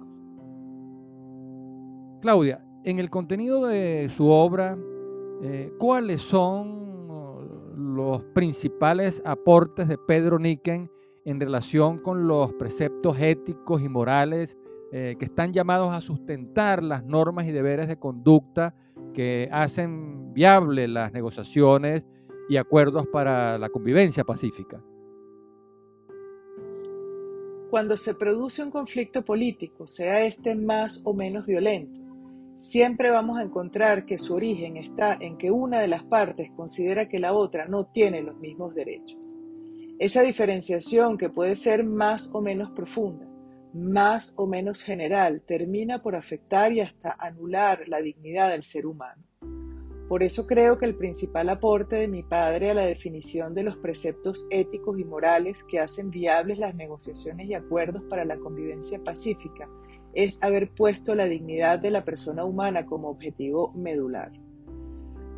Claudia, 2.20 2.64
en 2.84 2.98
el 2.98 3.10
contenido 3.10 3.66
de 3.66 4.08
su 4.10 4.28
obra, 4.28 4.76
eh, 5.42 5.72
¿cuáles 5.78 6.22
son 6.22 6.88
los 7.76 8.24
principales 8.34 9.22
aportes 9.24 9.88
de 9.88 9.98
Pedro 9.98 10.38
Niken 10.38 10.90
en 11.24 11.40
relación 11.40 11.98
con 11.98 12.26
los 12.26 12.52
preceptos 12.54 13.20
éticos 13.20 13.82
y 13.82 13.88
morales 13.88 14.56
eh, 14.90 15.16
que 15.18 15.26
están 15.26 15.52
llamados 15.52 15.92
a 15.92 16.00
sustentar 16.00 16.82
las 16.82 17.04
normas 17.04 17.46
y 17.46 17.52
deberes 17.52 17.86
de 17.88 17.98
conducta 17.98 18.74
que 19.14 19.48
hacen 19.52 20.32
viable 20.32 20.88
las 20.88 21.12
negociaciones 21.12 22.04
y 22.48 22.56
acuerdos 22.56 23.06
para 23.06 23.58
la 23.58 23.68
convivencia 23.68 24.24
pacífica. 24.24 24.82
Cuando 27.70 27.98
se 27.98 28.14
produce 28.14 28.62
un 28.62 28.70
conflicto 28.70 29.22
político, 29.22 29.86
sea 29.86 30.24
este 30.24 30.54
más 30.54 31.02
o 31.04 31.12
menos 31.12 31.44
violento, 31.44 32.00
siempre 32.58 33.12
vamos 33.12 33.38
a 33.38 33.42
encontrar 33.42 34.04
que 34.04 34.18
su 34.18 34.34
origen 34.34 34.76
está 34.76 35.16
en 35.20 35.38
que 35.38 35.52
una 35.52 35.78
de 35.78 35.86
las 35.86 36.02
partes 36.02 36.50
considera 36.56 37.08
que 37.08 37.20
la 37.20 37.32
otra 37.32 37.68
no 37.68 37.86
tiene 37.86 38.20
los 38.20 38.36
mismos 38.38 38.74
derechos. 38.74 39.38
Esa 40.00 40.22
diferenciación 40.22 41.18
que 41.18 41.30
puede 41.30 41.54
ser 41.54 41.84
más 41.84 42.30
o 42.34 42.40
menos 42.40 42.70
profunda, 42.72 43.28
más 43.72 44.34
o 44.36 44.48
menos 44.48 44.82
general, 44.82 45.42
termina 45.46 46.02
por 46.02 46.16
afectar 46.16 46.72
y 46.72 46.80
hasta 46.80 47.14
anular 47.20 47.84
la 47.86 48.00
dignidad 48.00 48.50
del 48.50 48.64
ser 48.64 48.86
humano. 48.86 49.22
Por 50.08 50.24
eso 50.24 50.46
creo 50.46 50.78
que 50.78 50.86
el 50.86 50.96
principal 50.96 51.50
aporte 51.50 51.94
de 51.94 52.08
mi 52.08 52.24
padre 52.24 52.70
a 52.70 52.74
la 52.74 52.86
definición 52.86 53.54
de 53.54 53.62
los 53.62 53.76
preceptos 53.76 54.48
éticos 54.50 54.98
y 54.98 55.04
morales 55.04 55.62
que 55.62 55.78
hacen 55.78 56.10
viables 56.10 56.58
las 56.58 56.74
negociaciones 56.74 57.48
y 57.48 57.54
acuerdos 57.54 58.02
para 58.08 58.24
la 58.24 58.36
convivencia 58.38 58.98
pacífica 59.04 59.68
es 60.14 60.42
haber 60.42 60.70
puesto 60.70 61.14
la 61.14 61.26
dignidad 61.26 61.78
de 61.78 61.90
la 61.90 62.04
persona 62.04 62.44
humana 62.44 62.86
como 62.86 63.08
objetivo 63.08 63.72
medular. 63.74 64.32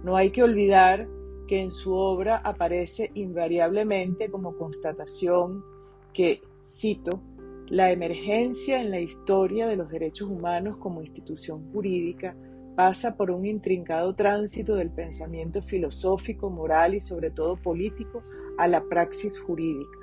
No 0.04 0.16
hay 0.16 0.30
que 0.30 0.42
olvidar 0.42 1.08
que 1.46 1.60
en 1.60 1.70
su 1.70 1.92
obra 1.94 2.36
aparece 2.36 3.10
invariablemente 3.14 4.30
como 4.30 4.56
constatación 4.56 5.64
que, 6.12 6.42
cito, 6.62 7.20
la 7.66 7.90
emergencia 7.92 8.80
en 8.80 8.90
la 8.90 9.00
historia 9.00 9.66
de 9.66 9.76
los 9.76 9.90
derechos 9.90 10.28
humanos 10.28 10.76
como 10.76 11.02
institución 11.02 11.70
jurídica 11.72 12.36
pasa 12.74 13.16
por 13.16 13.30
un 13.30 13.46
intrincado 13.46 14.14
tránsito 14.14 14.74
del 14.74 14.90
pensamiento 14.90 15.62
filosófico, 15.62 16.50
moral 16.50 16.94
y 16.94 17.00
sobre 17.00 17.30
todo 17.30 17.56
político 17.56 18.22
a 18.58 18.66
la 18.66 18.82
praxis 18.82 19.38
jurídica, 19.38 19.98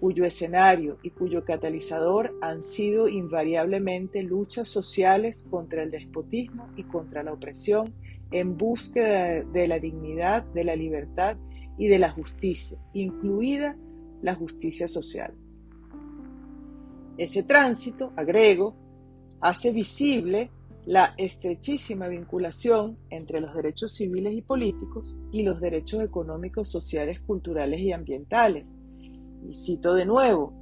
cuyo 0.00 0.24
escenario 0.24 0.98
y 1.02 1.10
cuyo 1.10 1.44
catalizador 1.44 2.34
han 2.40 2.62
sido 2.62 3.06
invariablemente 3.06 4.22
luchas 4.22 4.68
sociales 4.68 5.46
contra 5.50 5.82
el 5.82 5.90
despotismo 5.90 6.68
y 6.76 6.84
contra 6.84 7.22
la 7.22 7.34
opresión 7.34 7.94
en 8.32 8.56
búsqueda 8.56 9.42
de 9.44 9.68
la 9.68 9.78
dignidad, 9.78 10.44
de 10.54 10.64
la 10.64 10.74
libertad 10.74 11.36
y 11.76 11.88
de 11.88 11.98
la 11.98 12.10
justicia, 12.10 12.78
incluida 12.94 13.76
la 14.22 14.34
justicia 14.34 14.88
social. 14.88 15.34
Ese 17.18 17.42
tránsito, 17.42 18.12
agrego, 18.16 18.74
hace 19.40 19.72
visible 19.72 20.50
la 20.86 21.14
estrechísima 21.18 22.08
vinculación 22.08 22.98
entre 23.10 23.40
los 23.40 23.54
derechos 23.54 23.92
civiles 23.92 24.32
y 24.32 24.42
políticos 24.42 25.18
y 25.30 25.42
los 25.42 25.60
derechos 25.60 26.02
económicos, 26.02 26.70
sociales, 26.70 27.20
culturales 27.20 27.80
y 27.80 27.92
ambientales. 27.92 28.76
Y 29.48 29.52
cito 29.52 29.94
de 29.94 30.06
nuevo, 30.06 30.52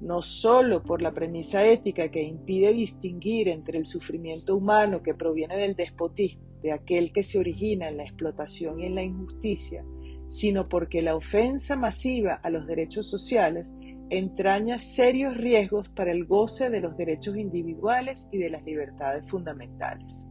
no 0.00 0.22
solo 0.22 0.82
por 0.82 1.02
la 1.02 1.12
premisa 1.12 1.66
ética 1.66 2.10
que 2.10 2.22
impide 2.22 2.72
distinguir 2.72 3.48
entre 3.48 3.78
el 3.78 3.86
sufrimiento 3.86 4.56
humano 4.56 5.02
que 5.02 5.14
proviene 5.14 5.56
del 5.56 5.74
despotismo 5.74 6.44
de 6.62 6.72
aquel 6.72 7.12
que 7.12 7.22
se 7.22 7.38
origina 7.38 7.88
en 7.88 7.98
la 7.98 8.04
explotación 8.04 8.80
y 8.80 8.86
en 8.86 8.94
la 8.94 9.02
injusticia, 9.02 9.84
sino 10.28 10.68
porque 10.68 11.02
la 11.02 11.16
ofensa 11.16 11.76
masiva 11.76 12.34
a 12.34 12.50
los 12.50 12.66
derechos 12.66 13.08
sociales 13.08 13.74
entraña 14.10 14.78
serios 14.78 15.36
riesgos 15.36 15.88
para 15.88 16.12
el 16.12 16.24
goce 16.26 16.70
de 16.70 16.80
los 16.80 16.96
derechos 16.96 17.36
individuales 17.36 18.28
y 18.32 18.38
de 18.38 18.50
las 18.50 18.64
libertades 18.64 19.28
fundamentales. 19.28 20.28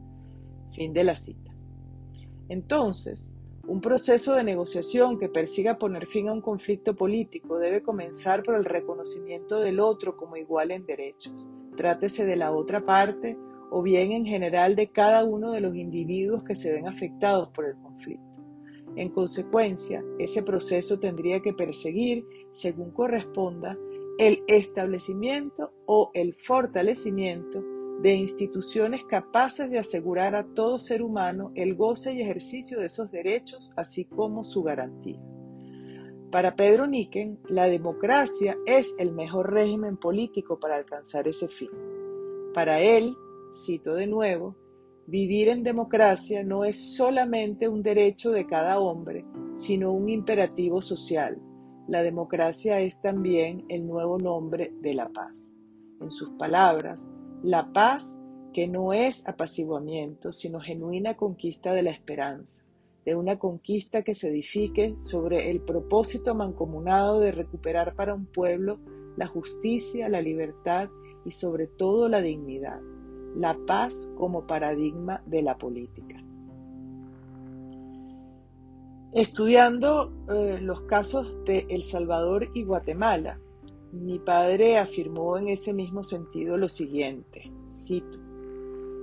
Fin 0.74 0.94
de 0.94 1.04
la 1.04 1.16
cita. 1.16 1.52
Entonces, 2.50 3.35
un 3.68 3.82
proceso 3.82 4.36
de 4.36 4.44
negociación 4.44 5.18
que 5.18 5.28
persiga 5.28 5.80
poner 5.80 6.06
fin 6.06 6.30
a 6.30 6.34
un 6.34 6.42
conflicto 6.42 6.96
político 6.96 7.58
debe 7.58 7.82
comenzar 7.82 8.44
por 8.44 8.56
el 8.56 8.66
reconocimiento 8.66 9.60
del 9.60 9.80
otro 9.80 10.16
como 10.16 10.38
igual 10.38 10.72
en 10.72 10.86
derechos, 10.86 11.50
trátese 11.76 12.26
de 12.26 12.36
la 12.36 12.52
otra 12.52 12.86
parte 12.86 13.38
o 13.72 13.82
bien 13.82 14.12
en 14.12 14.26
general 14.26 14.76
de 14.76 14.92
cada 14.92 15.24
uno 15.24 15.52
de 15.52 15.62
los 15.62 15.76
individuos 15.76 16.44
que 16.44 16.56
se 16.56 16.72
ven 16.72 16.88
afectados 16.88 17.50
por 17.50 17.66
el 17.66 17.76
conflicto. 17.78 18.44
En 18.96 19.10
consecuencia, 19.10 20.04
ese 20.20 20.44
proceso 20.44 21.00
tendría 21.00 21.42
que 21.42 21.54
perseguir, 21.54 22.26
según 22.54 22.92
corresponda, 22.92 23.78
el 24.20 24.44
establecimiento 24.48 25.74
o 25.86 26.12
el 26.14 26.36
fortalecimiento 26.36 27.64
de 28.06 28.14
instituciones 28.14 29.04
capaces 29.04 29.68
de 29.72 29.80
asegurar 29.80 30.36
a 30.36 30.44
todo 30.44 30.78
ser 30.78 31.02
humano 31.02 31.52
el 31.56 31.74
goce 31.74 32.14
y 32.14 32.22
ejercicio 32.22 32.80
de 32.80 32.86
esos 32.86 33.10
derechos, 33.10 33.74
así 33.76 34.06
como 34.06 34.44
su 34.44 34.62
garantía. 34.62 35.20
Para 36.30 36.56
Pedro 36.56 36.86
Niken, 36.86 37.40
la 37.50 37.68
democracia 37.68 38.60
es 38.68 38.94
el 39.00 39.12
mejor 39.12 39.52
régimen 39.52 39.98
político 39.98 40.60
para 40.60 40.76
alcanzar 40.76 41.28
ese 41.28 41.48
fin. 41.48 41.72
Para 42.54 42.80
él, 42.80 43.16
cito 43.66 43.96
de 43.96 44.06
nuevo, 44.06 44.56
Vivir 45.08 45.50
en 45.50 45.64
democracia 45.64 46.44
no 46.44 46.64
es 46.64 46.96
solamente 46.96 47.68
un 47.68 47.82
derecho 47.82 48.32
de 48.32 48.46
cada 48.46 48.80
hombre, 48.80 49.26
sino 49.56 49.92
un 49.92 50.10
imperativo 50.10 50.80
social. 50.80 51.40
La 51.88 52.04
democracia 52.04 52.80
es 52.82 53.02
también 53.02 53.66
el 53.70 53.88
nuevo 53.88 54.20
nombre 54.20 54.74
de 54.82 54.94
la 54.94 55.10
paz. 55.10 55.56
En 56.02 56.10
sus 56.10 56.30
palabras, 56.40 57.08
la 57.46 57.72
paz 57.72 58.22
que 58.54 58.68
no 58.68 58.92
es 58.92 59.28
apaciguamiento, 59.28 60.34
sino 60.34 60.60
genuina 60.60 61.16
conquista 61.16 61.74
de 61.74 61.84
la 61.84 61.92
esperanza, 61.92 62.66
de 63.06 63.16
una 63.16 63.40
conquista 63.40 64.02
que 64.02 64.14
se 64.14 64.30
edifique 64.30 64.98
sobre 64.98 65.52
el 65.52 65.62
propósito 65.62 66.36
mancomunado 66.36 67.20
de 67.20 67.32
recuperar 67.32 67.96
para 67.96 68.14
un 68.14 68.26
pueblo 68.26 68.80
la 69.16 69.28
justicia, 69.28 70.10
la 70.10 70.22
libertad 70.22 70.90
y 71.24 71.32
sobre 71.32 71.68
todo 71.68 72.10
la 72.10 72.22
dignidad 72.22 72.82
la 73.36 73.58
paz 73.68 74.10
como 74.18 74.48
paradigma 74.48 75.22
de 75.26 75.42
la 75.42 75.58
política. 75.58 76.22
Estudiando 79.14 80.12
eh, 80.30 80.60
los 80.62 80.82
casos 80.84 81.44
de 81.46 81.66
El 81.70 81.84
Salvador 81.84 82.50
y 82.54 82.64
Guatemala, 82.64 83.40
mi 83.96 84.20
padre 84.20 84.78
afirmó 84.78 85.38
en 85.38 85.48
ese 85.48 85.74
mismo 85.74 86.04
sentido 86.04 86.58
lo 86.58 86.68
siguiente, 86.68 87.52
cito, 87.72 88.20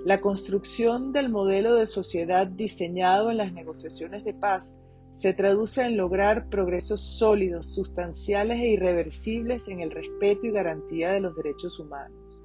la 0.05 0.21
construcción 0.21 1.13
del 1.13 1.29
modelo 1.29 1.75
de 1.75 1.87
sociedad 1.87 2.49
diseñado 2.49 3.31
en 3.31 3.37
las 3.37 3.53
negociaciones 3.53 4.25
de 4.25 4.35
paz 4.35 4.81
se 5.13 5.33
traduce 5.33 5.83
en 5.83 5.97
lograr 5.97 6.49
progresos 6.49 7.01
sólidos, 7.01 7.73
sustanciales 7.73 8.59
e 8.59 8.71
irreversibles 8.71 9.69
en 9.69 9.81
el 9.81 9.93
respeto 9.93 10.47
y 10.47 10.51
garantía 10.51 11.11
de 11.13 11.21
los 11.21 11.37
derechos 11.37 11.79
humanos. 11.79 12.41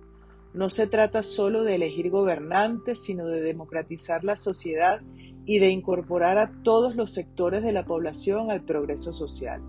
No 0.54 0.70
se 0.70 0.86
trata 0.86 1.24
solo 1.24 1.64
de 1.64 1.76
elegir 1.76 2.12
gobernantes, 2.12 3.04
sino 3.04 3.26
de 3.26 3.42
democratizar 3.42 4.24
la 4.24 4.38
sociedad 4.38 5.02
y 5.46 5.60
de 5.60 5.70
incorporar 5.70 6.38
a 6.38 6.52
todos 6.62 6.96
los 6.96 7.12
sectores 7.12 7.64
de 7.64 7.72
la 7.72 7.86
población 7.86 8.52
al 8.52 8.66
progreso 8.66 9.14
social. 9.14 9.62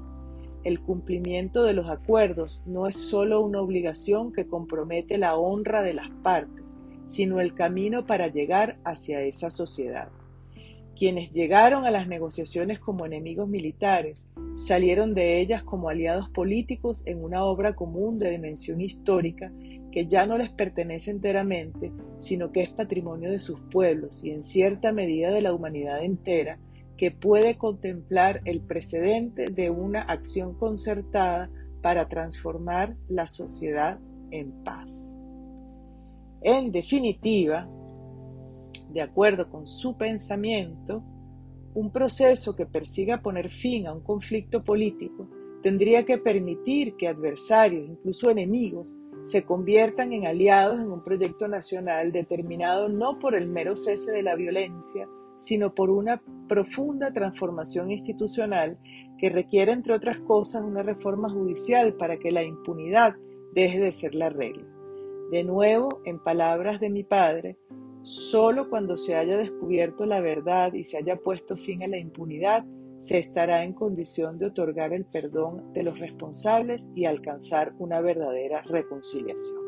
El 0.64 0.80
cumplimiento 0.80 1.62
de 1.62 1.72
los 1.72 1.88
acuerdos 1.88 2.62
no 2.66 2.86
es 2.86 2.96
solo 2.96 3.40
una 3.40 3.60
obligación 3.60 4.32
que 4.32 4.46
compromete 4.46 5.16
la 5.16 5.36
honra 5.36 5.82
de 5.82 5.94
las 5.94 6.10
partes, 6.22 6.76
sino 7.06 7.40
el 7.40 7.54
camino 7.54 8.06
para 8.06 8.28
llegar 8.28 8.78
hacia 8.84 9.22
esa 9.22 9.50
sociedad. 9.50 10.08
Quienes 10.98 11.30
llegaron 11.30 11.84
a 11.84 11.92
las 11.92 12.08
negociaciones 12.08 12.80
como 12.80 13.06
enemigos 13.06 13.48
militares 13.48 14.26
salieron 14.56 15.14
de 15.14 15.40
ellas 15.40 15.62
como 15.62 15.88
aliados 15.88 16.28
políticos 16.30 17.06
en 17.06 17.22
una 17.22 17.44
obra 17.44 17.76
común 17.76 18.18
de 18.18 18.32
dimensión 18.32 18.80
histórica 18.80 19.52
que 19.92 20.06
ya 20.06 20.26
no 20.26 20.36
les 20.36 20.50
pertenece 20.50 21.12
enteramente, 21.12 21.92
sino 22.18 22.50
que 22.50 22.62
es 22.62 22.70
patrimonio 22.70 23.30
de 23.30 23.38
sus 23.38 23.60
pueblos 23.60 24.24
y 24.24 24.32
en 24.32 24.42
cierta 24.42 24.90
medida 24.90 25.30
de 25.30 25.40
la 25.40 25.52
humanidad 25.52 26.02
entera, 26.02 26.58
que 26.98 27.12
puede 27.12 27.56
contemplar 27.56 28.42
el 28.44 28.60
precedente 28.60 29.46
de 29.46 29.70
una 29.70 30.02
acción 30.02 30.58
concertada 30.58 31.48
para 31.80 32.08
transformar 32.08 32.96
la 33.08 33.28
sociedad 33.28 34.00
en 34.30 34.52
paz. 34.64 35.16
En 36.42 36.72
definitiva, 36.72 37.68
de 38.90 39.00
acuerdo 39.00 39.48
con 39.48 39.66
su 39.66 39.96
pensamiento, 39.96 41.04
un 41.74 41.92
proceso 41.92 42.56
que 42.56 42.66
persiga 42.66 43.22
poner 43.22 43.48
fin 43.48 43.86
a 43.86 43.94
un 43.94 44.02
conflicto 44.02 44.64
político 44.64 45.28
tendría 45.62 46.04
que 46.04 46.18
permitir 46.18 46.96
que 46.96 47.08
adversarios, 47.08 47.88
incluso 47.88 48.30
enemigos, 48.30 48.94
se 49.22 49.44
conviertan 49.44 50.12
en 50.12 50.26
aliados 50.26 50.80
en 50.80 50.90
un 50.90 51.02
proyecto 51.02 51.48
nacional 51.48 52.12
determinado 52.12 52.88
no 52.88 53.18
por 53.18 53.34
el 53.34 53.48
mero 53.48 53.76
cese 53.76 54.12
de 54.12 54.22
la 54.22 54.36
violencia, 54.36 55.08
sino 55.38 55.74
por 55.74 55.90
una 55.90 56.22
profunda 56.48 57.12
transformación 57.12 57.90
institucional 57.90 58.78
que 59.18 59.30
requiere, 59.30 59.72
entre 59.72 59.94
otras 59.94 60.18
cosas, 60.20 60.62
una 60.62 60.82
reforma 60.82 61.28
judicial 61.28 61.94
para 61.94 62.18
que 62.18 62.30
la 62.30 62.42
impunidad 62.42 63.14
deje 63.54 63.78
de 63.78 63.92
ser 63.92 64.14
la 64.14 64.30
regla. 64.30 64.64
De 65.30 65.44
nuevo, 65.44 66.00
en 66.04 66.18
palabras 66.18 66.80
de 66.80 66.90
mi 66.90 67.04
padre, 67.04 67.58
solo 68.02 68.70
cuando 68.70 68.96
se 68.96 69.16
haya 69.16 69.36
descubierto 69.36 70.06
la 70.06 70.20
verdad 70.20 70.72
y 70.72 70.84
se 70.84 70.96
haya 70.96 71.16
puesto 71.16 71.56
fin 71.56 71.82
a 71.82 71.88
la 71.88 71.98
impunidad, 71.98 72.64
se 72.98 73.18
estará 73.18 73.62
en 73.64 73.74
condición 73.74 74.38
de 74.38 74.46
otorgar 74.46 74.92
el 74.92 75.04
perdón 75.04 75.72
de 75.72 75.82
los 75.82 75.98
responsables 75.98 76.90
y 76.94 77.04
alcanzar 77.04 77.74
una 77.78 78.00
verdadera 78.00 78.62
reconciliación. 78.62 79.67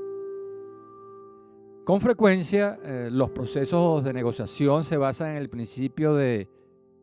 Con 1.90 2.00
frecuencia, 2.00 2.78
eh, 2.84 3.08
los 3.10 3.30
procesos 3.30 4.04
de 4.04 4.12
negociación 4.12 4.84
se 4.84 4.96
basan 4.96 5.32
en 5.32 5.38
el 5.38 5.50
principio 5.50 6.14
de 6.14 6.48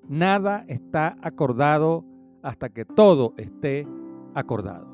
nada 0.08 0.64
está 0.70 1.18
acordado 1.22 2.06
hasta 2.42 2.70
que 2.70 2.86
todo 2.86 3.34
esté 3.36 3.86
acordado. 4.34 4.88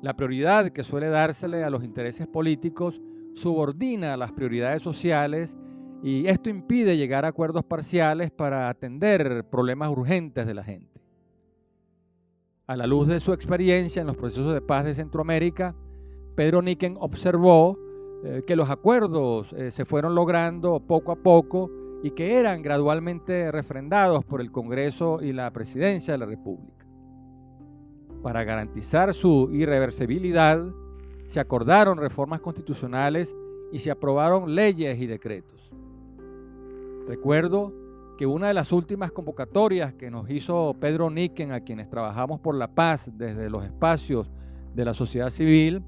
La 0.00 0.16
prioridad 0.16 0.70
que 0.70 0.82
suele 0.82 1.08
dársele 1.08 1.62
a 1.62 1.68
los 1.68 1.84
intereses 1.84 2.26
políticos 2.26 3.02
subordina 3.34 4.16
las 4.16 4.32
prioridades 4.32 4.80
sociales 4.80 5.58
y 6.02 6.26
esto 6.26 6.48
impide 6.48 6.96
llegar 6.96 7.26
a 7.26 7.28
acuerdos 7.28 7.64
parciales 7.64 8.30
para 8.30 8.70
atender 8.70 9.44
problemas 9.50 9.90
urgentes 9.90 10.46
de 10.46 10.54
la 10.54 10.64
gente. 10.64 11.02
A 12.66 12.76
la 12.78 12.86
luz 12.86 13.08
de 13.08 13.20
su 13.20 13.34
experiencia 13.34 14.00
en 14.00 14.06
los 14.06 14.16
procesos 14.16 14.54
de 14.54 14.62
paz 14.62 14.86
de 14.86 14.94
Centroamérica, 14.94 15.74
Pedro 16.34 16.62
Niken 16.62 16.96
observó 16.98 17.83
eh, 18.24 18.42
que 18.46 18.56
los 18.56 18.70
acuerdos 18.70 19.52
eh, 19.52 19.70
se 19.70 19.84
fueron 19.84 20.14
logrando 20.14 20.80
poco 20.80 21.12
a 21.12 21.16
poco 21.16 21.70
y 22.02 22.12
que 22.12 22.38
eran 22.38 22.62
gradualmente 22.62 23.52
refrendados 23.52 24.24
por 24.24 24.40
el 24.40 24.50
Congreso 24.50 25.20
y 25.20 25.34
la 25.34 25.50
Presidencia 25.50 26.14
de 26.14 26.18
la 26.18 26.24
República. 26.24 26.86
Para 28.22 28.42
garantizar 28.44 29.12
su 29.12 29.50
irreversibilidad, 29.52 30.58
se 31.26 31.38
acordaron 31.38 31.98
reformas 31.98 32.40
constitucionales 32.40 33.36
y 33.70 33.78
se 33.78 33.90
aprobaron 33.90 34.54
leyes 34.54 34.98
y 34.98 35.06
decretos. 35.06 35.70
Recuerdo 37.06 37.74
que 38.16 38.24
una 38.24 38.48
de 38.48 38.54
las 38.54 38.72
últimas 38.72 39.12
convocatorias 39.12 39.92
que 39.92 40.10
nos 40.10 40.30
hizo 40.30 40.74
Pedro 40.80 41.10
Niken, 41.10 41.52
a 41.52 41.60
quienes 41.60 41.90
trabajamos 41.90 42.40
por 42.40 42.54
la 42.54 42.68
paz 42.68 43.10
desde 43.12 43.50
los 43.50 43.64
espacios 43.66 44.30
de 44.74 44.84
la 44.86 44.94
sociedad 44.94 45.28
civil, 45.28 45.82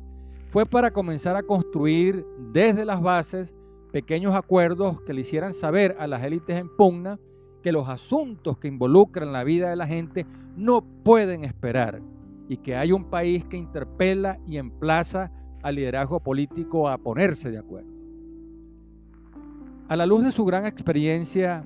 fue 0.48 0.66
para 0.66 0.92
comenzar 0.92 1.36
a 1.36 1.42
construir 1.42 2.24
desde 2.52 2.84
las 2.84 3.02
bases 3.02 3.54
pequeños 3.92 4.34
acuerdos 4.34 5.00
que 5.02 5.12
le 5.12 5.22
hicieran 5.22 5.54
saber 5.54 5.96
a 5.98 6.06
las 6.06 6.22
élites 6.22 6.56
en 6.56 6.68
pugna 6.68 7.18
que 7.62 7.72
los 7.72 7.88
asuntos 7.88 8.58
que 8.58 8.68
involucran 8.68 9.32
la 9.32 9.42
vida 9.42 9.70
de 9.70 9.76
la 9.76 9.86
gente 9.86 10.26
no 10.56 10.82
pueden 11.02 11.44
esperar 11.44 12.00
y 12.48 12.58
que 12.58 12.76
hay 12.76 12.92
un 12.92 13.10
país 13.10 13.44
que 13.44 13.56
interpela 13.56 14.38
y 14.46 14.58
emplaza 14.58 15.32
al 15.62 15.74
liderazgo 15.74 16.20
político 16.20 16.88
a 16.88 16.98
ponerse 16.98 17.50
de 17.50 17.58
acuerdo. 17.58 17.90
A 19.88 19.96
la 19.96 20.06
luz 20.06 20.24
de 20.24 20.32
su 20.32 20.44
gran 20.44 20.64
experiencia, 20.64 21.64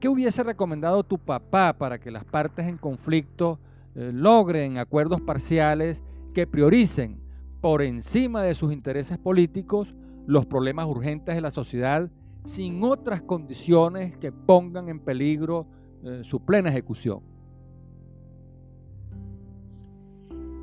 ¿qué 0.00 0.08
hubiese 0.08 0.42
recomendado 0.42 1.02
tu 1.02 1.18
papá 1.18 1.74
para 1.76 1.98
que 1.98 2.10
las 2.10 2.24
partes 2.24 2.66
en 2.66 2.78
conflicto 2.78 3.58
eh, 3.94 4.12
logren 4.14 4.78
acuerdos 4.78 5.20
parciales 5.20 6.02
que 6.32 6.46
prioricen 6.46 7.20
por 7.60 7.82
encima 7.82 8.42
de 8.42 8.54
sus 8.54 8.72
intereses 8.72 9.18
políticos 9.18 9.94
los 10.26 10.46
problemas 10.46 10.86
urgentes 10.86 11.34
de 11.34 11.40
la 11.40 11.50
sociedad 11.50 12.10
sin 12.44 12.82
otras 12.82 13.22
condiciones 13.22 14.16
que 14.16 14.32
pongan 14.32 14.88
en 14.88 15.00
peligro 15.00 15.66
eh, 16.04 16.20
su 16.22 16.40
plena 16.40 16.70
ejecución. 16.70 17.20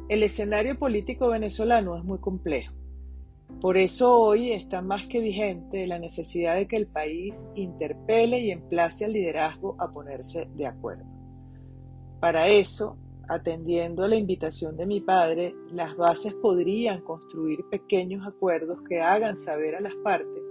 El 0.09 0.23
escenario 0.23 0.79
político 0.79 1.27
venezolano 1.27 1.97
es 1.97 2.03
muy 2.03 2.17
complejo. 2.19 2.73
Por 3.61 3.77
eso 3.77 4.17
hoy 4.17 4.51
está 4.51 4.81
más 4.81 5.05
que 5.07 5.19
vigente 5.19 5.85
la 5.87 5.99
necesidad 5.99 6.55
de 6.55 6.67
que 6.67 6.77
el 6.77 6.87
país 6.87 7.49
interpele 7.55 8.39
y 8.39 8.51
emplace 8.51 9.05
al 9.05 9.13
liderazgo 9.13 9.75
a 9.79 9.91
ponerse 9.91 10.47
de 10.55 10.65
acuerdo. 10.65 11.05
Para 12.19 12.47
eso, 12.47 12.97
atendiendo 13.29 14.03
a 14.03 14.07
la 14.07 14.15
invitación 14.15 14.77
de 14.77 14.85
mi 14.85 15.01
padre, 15.01 15.55
las 15.71 15.95
bases 15.95 16.33
podrían 16.35 17.01
construir 17.01 17.63
pequeños 17.69 18.25
acuerdos 18.25 18.79
que 18.87 19.01
hagan 19.01 19.35
saber 19.35 19.75
a 19.75 19.81
las 19.81 19.95
partes 20.03 20.43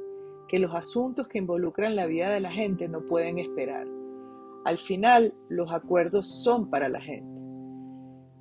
que 0.48 0.58
los 0.58 0.74
asuntos 0.74 1.26
que 1.28 1.38
involucran 1.38 1.96
la 1.96 2.06
vida 2.06 2.30
de 2.30 2.40
la 2.40 2.50
gente 2.50 2.88
no 2.88 3.00
pueden 3.00 3.38
esperar. 3.38 3.86
Al 4.64 4.78
final, 4.78 5.34
los 5.48 5.72
acuerdos 5.72 6.42
son 6.42 6.70
para 6.70 6.88
la 6.88 7.00
gente. 7.00 7.42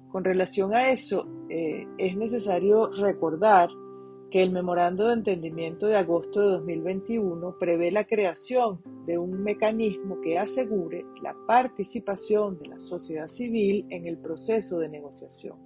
Con 0.10 0.24
relación 0.24 0.74
a 0.74 0.90
eso, 0.90 1.28
eh, 1.50 1.88
es 1.98 2.16
necesario 2.16 2.90
recordar 2.92 3.70
que 4.30 4.42
el 4.42 4.52
Memorando 4.52 5.08
de 5.08 5.14
Entendimiento 5.14 5.88
de 5.88 5.96
agosto 5.96 6.42
de 6.42 6.48
2021 6.58 7.58
prevé 7.60 7.92
la 7.92 8.06
creación 8.06 8.82
de 9.06 9.18
un 9.18 9.44
mecanismo 9.44 10.20
que 10.22 10.38
asegure 10.38 11.06
la 11.22 11.36
participación 11.48 12.58
de 12.60 12.68
la 12.68 12.80
sociedad 12.80 13.28
civil 13.28 13.86
en 13.90 14.08
el 14.08 14.18
proceso 14.18 14.80
de 14.80 14.90
negociación. 14.90 15.58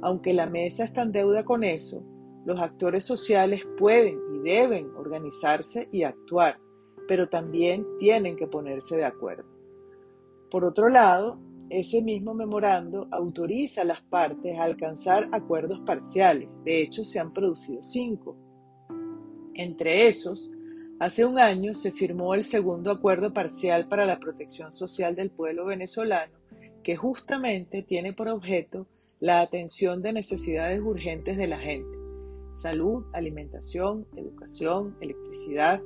Aunque 0.00 0.34
la 0.34 0.46
mesa 0.46 0.84
está 0.84 1.02
en 1.02 1.12
deuda 1.12 1.44
con 1.44 1.64
eso, 1.64 2.04
los 2.44 2.60
actores 2.60 3.04
sociales 3.04 3.62
pueden 3.78 4.18
y 4.34 4.38
deben 4.40 4.90
organizarse 4.96 5.88
y 5.92 6.02
actuar, 6.02 6.58
pero 7.06 7.28
también 7.28 7.86
tienen 7.98 8.36
que 8.36 8.48
ponerse 8.48 8.96
de 8.96 9.04
acuerdo. 9.04 9.44
Por 10.50 10.64
otro 10.64 10.88
lado, 10.88 11.38
ese 11.72 12.02
mismo 12.02 12.34
memorando 12.34 13.08
autoriza 13.10 13.80
a 13.80 13.86
las 13.86 14.02
partes 14.02 14.58
a 14.58 14.64
alcanzar 14.64 15.30
acuerdos 15.32 15.80
parciales. 15.80 16.48
De 16.64 16.82
hecho, 16.82 17.02
se 17.02 17.18
han 17.18 17.32
producido 17.32 17.82
cinco. 17.82 18.36
Entre 19.54 20.06
esos, 20.06 20.52
hace 21.00 21.24
un 21.24 21.38
año 21.38 21.74
se 21.74 21.90
firmó 21.90 22.34
el 22.34 22.44
segundo 22.44 22.90
acuerdo 22.90 23.32
parcial 23.32 23.88
para 23.88 24.04
la 24.04 24.20
protección 24.20 24.70
social 24.74 25.14
del 25.14 25.30
pueblo 25.30 25.64
venezolano, 25.64 26.34
que 26.82 26.94
justamente 26.94 27.82
tiene 27.82 28.12
por 28.12 28.28
objeto 28.28 28.86
la 29.18 29.40
atención 29.40 30.02
de 30.02 30.12
necesidades 30.12 30.80
urgentes 30.80 31.38
de 31.38 31.46
la 31.46 31.58
gente. 31.58 31.96
Salud, 32.52 33.04
alimentación, 33.14 34.06
educación, 34.14 34.94
electricidad. 35.00 35.80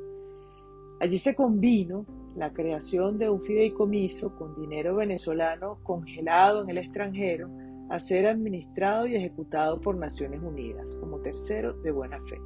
Allí 0.99 1.21
se 1.21 1.37
convino 1.37 2.07
la 2.37 2.53
creación 2.53 3.19
de 3.19 3.31
un 3.31 3.41
fideicomiso 3.41 4.37
con 4.37 4.55
dinero 4.61 4.97
venezolano 4.97 5.79
congelado 5.83 6.63
en 6.63 6.71
el 6.71 6.79
extranjero 6.79 7.49
a 7.89 7.99
ser 7.99 8.27
administrado 8.27 9.07
y 9.07 9.17
ejecutado 9.17 9.81
por 9.81 9.97
Naciones 9.97 10.43
Unidas 10.43 10.95
como 10.97 11.21
tercero 11.21 11.73
de 11.73 11.91
buena 11.93 12.21
fe. 12.27 12.39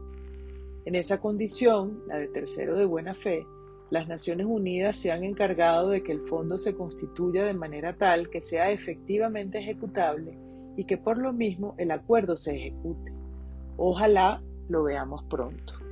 En 0.84 0.94
esa 0.94 1.20
condición, 1.20 2.02
la 2.06 2.18
de 2.18 2.28
tercero 2.28 2.76
de 2.76 2.84
buena 2.84 3.14
fe, 3.14 3.44
las 3.90 4.06
Naciones 4.06 4.46
Unidas 4.46 4.96
se 4.96 5.10
han 5.10 5.24
encargado 5.24 5.88
de 5.88 6.02
que 6.02 6.12
el 6.12 6.20
fondo 6.20 6.56
se 6.56 6.76
constituya 6.76 7.44
de 7.44 7.54
manera 7.54 7.96
tal 7.96 8.30
que 8.30 8.40
sea 8.40 8.70
efectivamente 8.70 9.58
ejecutable 9.58 10.38
y 10.76 10.84
que 10.84 10.98
por 10.98 11.18
lo 11.18 11.32
mismo 11.32 11.74
el 11.78 11.90
acuerdo 11.90 12.36
se 12.36 12.54
ejecute. 12.54 13.12
Ojalá 13.76 14.40
lo 14.68 14.84
veamos 14.84 15.24
pronto 15.24 15.89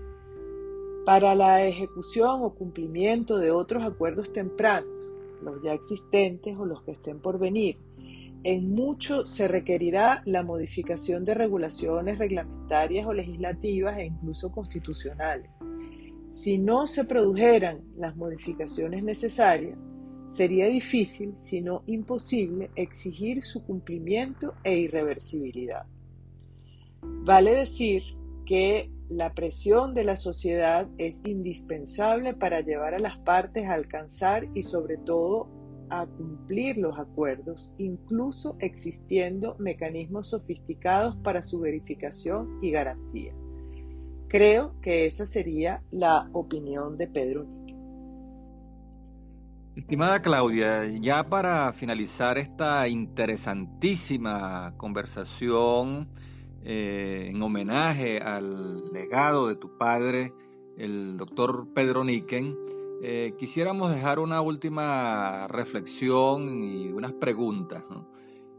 para 1.09 1.35
la 1.35 1.65
ejecución 1.65 2.43
o 2.43 2.51
cumplimiento 2.51 3.39
de 3.39 3.51
otros 3.51 3.83
acuerdos 3.83 4.31
tempranos, 4.31 5.15
los 5.43 5.63
ya 5.63 5.73
existentes 5.73 6.55
o 6.59 6.67
los 6.67 6.83
que 6.83 6.91
estén 6.91 7.19
por 7.19 7.39
venir. 7.39 7.79
En 8.45 8.75
mucho 8.75 9.27
se 9.27 9.49
requerirá 9.49 10.21
la 10.27 10.43
modificación 10.43 11.25
de 11.25 11.33
regulaciones 11.33 12.19
reglamentarias 12.19 13.07
o 13.07 13.15
legislativas 13.15 13.97
e 13.97 14.05
incluso 14.05 14.53
constitucionales. 14.53 15.51
Si 16.31 16.59
no 16.59 16.87
se 16.87 17.07
produjeran 17.07 17.81
las 17.97 18.15
modificaciones 18.15 19.03
necesarias, 19.03 19.79
sería 20.31 20.67
difícil, 20.67 21.33
si 21.39 21.63
no 21.63 21.85
imposible, 21.87 22.71
exigir 22.77 23.43
su 23.43 23.65
cumplimiento 23.65 24.57
e 24.63 24.77
irreversibilidad. 24.77 25.87
Vale 27.01 27.55
decir 27.55 28.03
que 28.45 28.91
la 29.09 29.33
presión 29.33 29.95
de 29.95 30.05
la 30.05 30.17
sociedad 30.17 30.87
es 30.99 31.23
indispensable 31.25 32.35
para 32.35 32.61
llevar 32.61 32.95
a 32.95 32.99
las 32.99 33.19
partes 33.19 33.67
a 33.67 33.75
alcanzar 33.75 34.47
y 34.55 34.63
sobre 34.63 34.99
todo 34.99 35.49
a 35.91 36.07
cumplir 36.07 36.77
los 36.77 36.99
acuerdos, 36.99 37.75
incluso 37.79 38.57
existiendo 38.61 39.57
mecanismos 39.59 40.29
sofisticados 40.29 41.17
para 41.17 41.41
su 41.41 41.61
verificación 41.61 42.59
y 42.61 42.71
garantía. 42.71 43.33
Creo 44.29 44.79
que 44.83 45.07
esa 45.07 45.25
sería 45.25 45.83
la 45.91 46.29
opinión 46.35 46.99
de 46.99 47.07
Pedro. 47.07 47.47
Estimada 49.75 50.21
Claudia, 50.21 50.85
ya 50.85 51.31
para 51.31 51.73
finalizar 51.73 52.37
esta 52.37 52.87
interesantísima 52.89 54.75
conversación, 54.77 56.09
eh, 56.71 57.29
en 57.31 57.41
homenaje 57.41 58.21
al 58.21 58.93
legado 58.93 59.49
de 59.49 59.57
tu 59.57 59.79
padre, 59.79 60.35
el 60.77 61.17
doctor 61.17 61.67
Pedro 61.73 62.05
Niken, 62.05 62.59
eh, 63.01 63.33
quisiéramos 63.39 63.91
dejar 63.91 64.19
una 64.19 64.43
última 64.43 65.47
reflexión 65.49 66.63
y 66.63 66.93
unas 66.93 67.15
preguntas. 67.15 67.85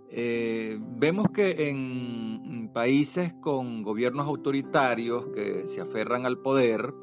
Eh, 0.09 0.79
vemos 0.97 1.27
que 1.29 1.69
en 1.69 2.71
países 2.73 3.35
con 3.41 3.83
gobiernos 3.83 4.25
autoritarios 4.25 5.27
que 5.27 5.67
se 5.67 5.79
aferran 5.79 6.25
al 6.25 6.39
poder, 6.39 6.95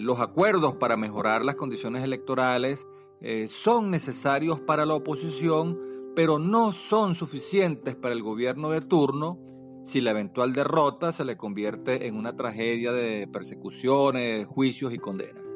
los 0.00 0.18
acuerdos 0.18 0.74
para 0.74 0.96
mejorar 0.96 1.44
las 1.44 1.54
condiciones 1.54 2.02
electorales 2.02 2.88
son 3.46 3.90
necesarios 3.90 4.58
para 4.58 4.84
la 4.84 4.94
oposición, 4.94 5.78
pero 6.16 6.40
no 6.40 6.72
son 6.72 7.14
suficientes 7.14 7.94
para 7.94 8.14
el 8.14 8.22
gobierno 8.22 8.70
de 8.70 8.80
turno 8.80 9.38
si 9.84 10.00
la 10.00 10.10
eventual 10.10 10.54
derrota 10.54 11.12
se 11.12 11.24
le 11.24 11.36
convierte 11.36 12.06
en 12.06 12.16
una 12.16 12.34
tragedia 12.34 12.92
de 12.92 13.28
persecuciones, 13.28 14.46
juicios 14.46 14.92
y 14.92 14.98
condenas. 14.98 15.46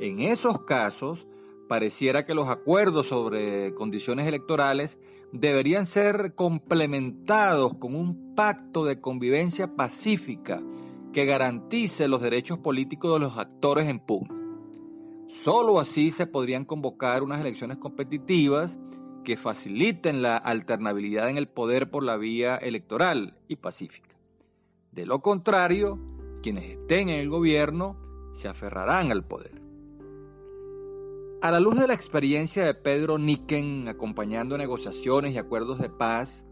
En 0.00 0.20
esos 0.20 0.62
casos, 0.62 1.28
pareciera 1.68 2.24
que 2.24 2.34
los 2.34 2.48
acuerdos 2.48 3.08
sobre 3.08 3.74
condiciones 3.74 4.26
electorales 4.26 4.98
deberían 5.32 5.86
ser 5.86 6.34
complementados 6.34 7.74
con 7.74 7.94
un 7.94 8.34
pacto 8.34 8.84
de 8.84 9.00
convivencia 9.00 9.76
pacífica 9.76 10.62
que 11.12 11.26
garantice 11.26 12.08
los 12.08 12.22
derechos 12.22 12.58
políticos 12.58 13.12
de 13.12 13.20
los 13.20 13.36
actores 13.36 13.88
en 13.88 14.00
pugna. 14.00 14.34
Solo 15.28 15.80
así 15.80 16.10
se 16.10 16.26
podrían 16.26 16.64
convocar 16.64 17.22
unas 17.22 17.40
elecciones 17.40 17.76
competitivas 17.76 18.78
que 19.24 19.36
faciliten 19.36 20.22
la 20.22 20.36
alternabilidad 20.36 21.28
en 21.28 21.38
el 21.38 21.48
poder 21.48 21.90
por 21.90 22.04
la 22.04 22.16
vía 22.16 22.56
electoral 22.56 23.36
y 23.48 23.56
pacífica. 23.56 24.14
De 24.92 25.06
lo 25.06 25.20
contrario, 25.20 25.98
quienes 26.42 26.64
estén 26.64 27.08
en 27.08 27.18
el 27.20 27.28
gobierno 27.28 27.96
se 28.34 28.48
aferrarán 28.48 29.10
al 29.10 29.24
poder. 29.24 29.60
A 31.42 31.50
la 31.50 31.60
luz 31.60 31.78
de 31.78 31.86
la 31.86 31.94
experiencia 31.94 32.64
de 32.64 32.74
Pedro 32.74 33.18
Niken 33.18 33.88
acompañando 33.88 34.56
negociaciones 34.56 35.34
y 35.34 35.38
acuerdos 35.38 35.78
de 35.78 35.90
paz, 35.90 36.44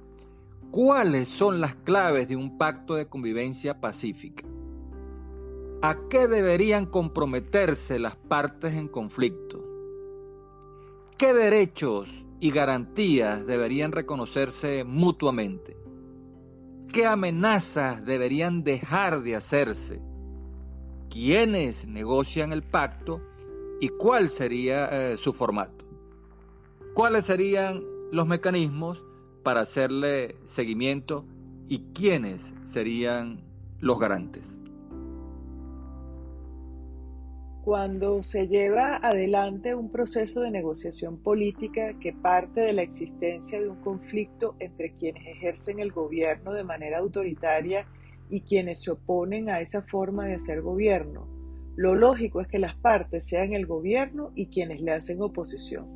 ¿cuáles 0.71 1.29
son 1.29 1.61
las 1.61 1.75
claves 1.77 2.29
de 2.29 2.37
un 2.37 2.59
pacto 2.59 2.95
de 2.95 3.09
convivencia 3.09 3.81
pacífica? 3.81 4.45
¿A 5.81 5.97
qué 6.09 6.29
deberían 6.29 6.87
comprometerse 6.87 7.99
las 7.99 8.17
partes 8.17 8.75
en 8.75 8.89
conflicto? 8.89 9.65
¿Qué 11.17 11.33
derechos 11.33 12.27
y 12.43 12.51
garantías 12.51 13.47
deberían 13.47 13.93
reconocerse 13.93 14.83
mutuamente? 14.83 15.77
¿Qué 16.93 17.07
amenazas 17.07 18.05
deberían 18.05 18.65
dejar 18.65 19.23
de 19.23 19.37
hacerse? 19.37 20.03
¿Quiénes 21.09 21.87
negocian 21.87 22.51
el 22.53 22.65
pacto 22.65 23.23
y 23.81 23.91
cuál 23.91 24.29
sería 24.29 24.87
eh, 24.87 25.17
su 25.19 25.33
formato? 25.33 25.85
¿Cuáles 26.95 27.27
serían 27.27 27.81
los 28.11 28.27
mecanismos 28.27 29.05
para 29.45 29.61
hacerle 29.61 30.35
seguimiento 30.45 31.25
y 31.69 31.93
quiénes 31.95 32.55
serían 32.65 33.45
los 33.79 34.01
garantes? 34.01 34.59
Cuando 37.65 38.25
se 38.25 38.49
lleva 38.49 38.97
adelante 38.97 39.77
un 39.77 39.89
proceso 39.89 40.41
de 40.41 40.51
negociación 40.51 41.19
política 41.23 41.95
que 42.01 42.13
parte 42.13 42.61
de 42.61 42.73
la 42.73 42.83
existencia 42.83 43.61
de 43.61 43.69
un 43.69 43.81
conflicto 43.83 44.57
entre 44.59 44.97
quienes 44.97 45.25
ejercen 45.29 45.79
el 45.79 45.93
gobierno 45.93 46.53
de 46.55 46.65
manera 46.65 46.99
autoritaria 46.99 47.87
y 48.29 48.41
quienes 48.41 48.83
se 48.83 48.91
oponen 48.91 49.49
a 49.49 49.61
esa 49.61 49.83
forma 49.83 50.27
de 50.27 50.35
hacer 50.35 50.61
gobierno, 50.61 51.29
lo 51.77 51.95
lógico 51.95 52.41
es 52.41 52.49
que 52.49 52.59
las 52.59 52.75
partes 52.75 53.29
sean 53.29 53.53
el 53.53 53.67
gobierno 53.67 54.33
y 54.35 54.47
quienes 54.47 54.81
le 54.81 54.93
hacen 54.93 55.23
oposición. 55.23 55.87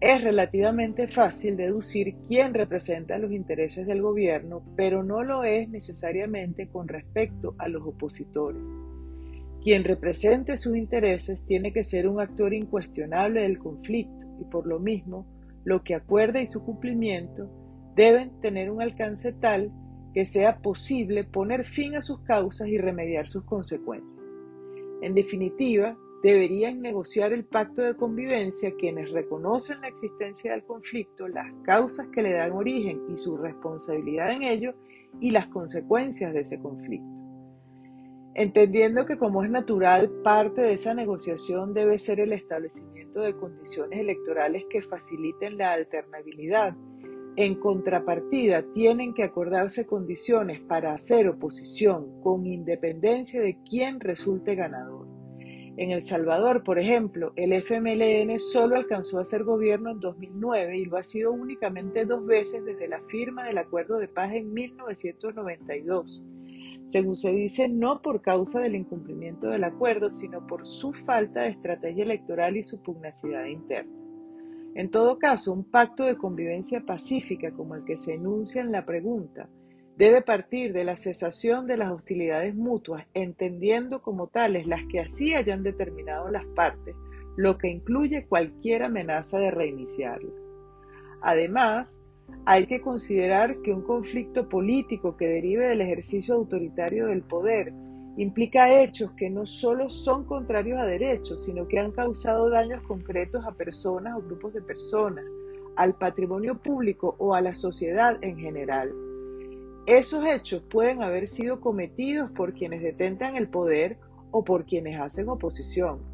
Es 0.00 0.22
relativamente 0.22 1.08
fácil 1.08 1.56
deducir 1.56 2.14
quién 2.28 2.54
representa 2.54 3.18
los 3.18 3.32
intereses 3.32 3.88
del 3.88 4.02
gobierno, 4.02 4.62
pero 4.76 5.02
no 5.02 5.24
lo 5.24 5.42
es 5.42 5.68
necesariamente 5.68 6.68
con 6.68 6.86
respecto 6.86 7.56
a 7.58 7.66
los 7.66 7.84
opositores. 7.84 8.62
Quien 9.62 9.84
represente 9.84 10.56
sus 10.56 10.74
intereses 10.74 11.44
tiene 11.44 11.72
que 11.72 11.84
ser 11.84 12.08
un 12.08 12.18
actor 12.20 12.54
incuestionable 12.54 13.42
del 13.42 13.58
conflicto 13.58 14.26
y 14.40 14.44
por 14.44 14.66
lo 14.66 14.78
mismo 14.78 15.26
lo 15.64 15.84
que 15.84 15.94
acuerda 15.94 16.40
y 16.40 16.46
su 16.46 16.64
cumplimiento 16.64 17.50
deben 17.94 18.40
tener 18.40 18.70
un 18.70 18.80
alcance 18.80 19.32
tal 19.34 19.70
que 20.14 20.24
sea 20.24 20.58
posible 20.58 21.24
poner 21.24 21.66
fin 21.66 21.94
a 21.94 22.02
sus 22.02 22.20
causas 22.22 22.68
y 22.68 22.78
remediar 22.78 23.28
sus 23.28 23.44
consecuencias. 23.44 24.24
En 25.02 25.14
definitiva, 25.14 25.96
deberían 26.22 26.80
negociar 26.80 27.32
el 27.34 27.44
pacto 27.44 27.82
de 27.82 27.94
convivencia 27.94 28.72
quienes 28.78 29.10
reconocen 29.10 29.82
la 29.82 29.88
existencia 29.88 30.52
del 30.52 30.64
conflicto, 30.64 31.28
las 31.28 31.52
causas 31.64 32.08
que 32.08 32.22
le 32.22 32.32
dan 32.32 32.52
origen 32.52 33.00
y 33.12 33.16
su 33.16 33.36
responsabilidad 33.36 34.32
en 34.32 34.42
ello 34.42 34.74
y 35.20 35.30
las 35.30 35.46
consecuencias 35.48 36.32
de 36.32 36.40
ese 36.40 36.60
conflicto. 36.60 37.19
Entendiendo 38.34 39.06
que 39.06 39.18
como 39.18 39.42
es 39.42 39.50
natural, 39.50 40.10
parte 40.22 40.60
de 40.60 40.74
esa 40.74 40.94
negociación 40.94 41.74
debe 41.74 41.98
ser 41.98 42.20
el 42.20 42.32
establecimiento 42.32 43.20
de 43.20 43.34
condiciones 43.34 43.98
electorales 44.00 44.64
que 44.70 44.82
faciliten 44.82 45.58
la 45.58 45.72
alternabilidad 45.72 46.74
en 47.36 47.54
contrapartida, 47.54 48.64
tienen 48.74 49.14
que 49.14 49.22
acordarse 49.22 49.86
condiciones 49.86 50.60
para 50.60 50.92
hacer 50.92 51.28
oposición 51.28 52.20
con 52.22 52.46
independencia 52.46 53.40
de 53.40 53.56
quién 53.68 54.00
resulte 54.00 54.54
ganador. 54.54 55.06
En 55.76 55.92
El 55.92 56.02
Salvador, 56.02 56.62
por 56.64 56.78
ejemplo, 56.78 57.32
el 57.36 57.52
FMLN 57.52 58.38
solo 58.38 58.76
alcanzó 58.76 59.18
a 59.18 59.24
ser 59.24 59.44
gobierno 59.44 59.90
en 59.92 60.00
2009 60.00 60.76
y 60.76 60.84
lo 60.84 60.98
ha 60.98 61.02
sido 61.02 61.32
únicamente 61.32 62.04
dos 62.04 62.26
veces 62.26 62.64
desde 62.64 62.88
la 62.88 63.00
firma 63.08 63.46
del 63.46 63.58
acuerdo 63.58 63.98
de 63.98 64.08
paz 64.08 64.32
en 64.34 64.52
1992. 64.52 66.22
Según 66.90 67.14
se 67.14 67.30
dice, 67.30 67.68
no 67.68 68.02
por 68.02 68.20
causa 68.20 68.60
del 68.60 68.74
incumplimiento 68.74 69.46
del 69.48 69.62
acuerdo, 69.62 70.10
sino 70.10 70.44
por 70.44 70.66
su 70.66 70.92
falta 70.92 71.42
de 71.42 71.50
estrategia 71.50 72.02
electoral 72.02 72.56
y 72.56 72.64
su 72.64 72.82
pugnacidad 72.82 73.44
interna. 73.44 73.92
En 74.74 74.90
todo 74.90 75.16
caso, 75.16 75.52
un 75.52 75.62
pacto 75.62 76.02
de 76.02 76.16
convivencia 76.16 76.80
pacífica 76.80 77.52
como 77.52 77.76
el 77.76 77.84
que 77.84 77.96
se 77.96 78.14
enuncia 78.14 78.60
en 78.60 78.72
la 78.72 78.84
pregunta 78.84 79.48
debe 79.96 80.20
partir 80.20 80.72
de 80.72 80.82
la 80.82 80.96
cesación 80.96 81.68
de 81.68 81.76
las 81.76 81.92
hostilidades 81.92 82.56
mutuas, 82.56 83.06
entendiendo 83.14 84.02
como 84.02 84.26
tales 84.26 84.66
las 84.66 84.80
que 84.90 84.98
así 84.98 85.32
hayan 85.34 85.62
determinado 85.62 86.28
las 86.28 86.46
partes, 86.56 86.96
lo 87.36 87.56
que 87.56 87.68
incluye 87.68 88.26
cualquier 88.26 88.82
amenaza 88.82 89.38
de 89.38 89.52
reiniciarlas. 89.52 90.34
Además, 91.22 92.02
hay 92.46 92.66
que 92.66 92.80
considerar 92.80 93.60
que 93.62 93.72
un 93.72 93.82
conflicto 93.82 94.48
político 94.48 95.16
que 95.16 95.26
derive 95.26 95.68
del 95.68 95.80
ejercicio 95.80 96.34
autoritario 96.34 97.06
del 97.06 97.22
poder 97.22 97.72
implica 98.16 98.82
hechos 98.82 99.12
que 99.12 99.30
no 99.30 99.46
solo 99.46 99.88
son 99.88 100.24
contrarios 100.24 100.78
a 100.78 100.84
derechos, 100.84 101.44
sino 101.44 101.68
que 101.68 101.78
han 101.78 101.92
causado 101.92 102.50
daños 102.50 102.82
concretos 102.82 103.44
a 103.46 103.52
personas 103.52 104.16
o 104.16 104.22
grupos 104.22 104.52
de 104.52 104.62
personas, 104.62 105.24
al 105.76 105.94
patrimonio 105.94 106.58
público 106.58 107.14
o 107.18 107.34
a 107.34 107.40
la 107.40 107.54
sociedad 107.54 108.18
en 108.22 108.36
general. 108.36 108.92
Esos 109.86 110.24
hechos 110.26 110.62
pueden 110.70 111.02
haber 111.02 111.28
sido 111.28 111.60
cometidos 111.60 112.30
por 112.32 112.52
quienes 112.52 112.82
detentan 112.82 113.36
el 113.36 113.48
poder 113.48 113.98
o 114.30 114.44
por 114.44 114.64
quienes 114.64 115.00
hacen 115.00 115.28
oposición. 115.28 116.09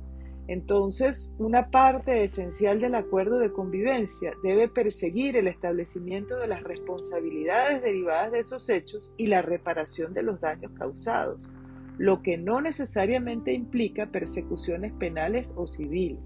Entonces, 0.49 1.35
una 1.39 1.71
parte 1.71 2.23
esencial 2.23 2.81
del 2.81 2.95
acuerdo 2.95 3.39
de 3.39 3.53
convivencia 3.53 4.33
debe 4.43 4.69
perseguir 4.69 5.37
el 5.37 5.49
establecimiento 5.49 6.37
de 6.39 6.47
las 6.47 6.63
responsabilidades 6.63 7.83
derivadas 7.83 8.33
de 8.33 8.39
esos 8.41 8.69
hechos 8.69 9.13
y 9.17 9.27
la 9.27 9.43
reparación 9.43 10.15
de 10.15 10.23
los 10.23 10.41
daños 10.41 10.73
causados 10.79 11.49
lo 11.99 12.23
que 12.23 12.37
no 12.37 12.61
necesariamente 12.61 13.53
implica 13.53 14.07
persecuciones 14.07 14.93
penales 14.93 15.53
o 15.57 15.67
civiles. 15.67 16.21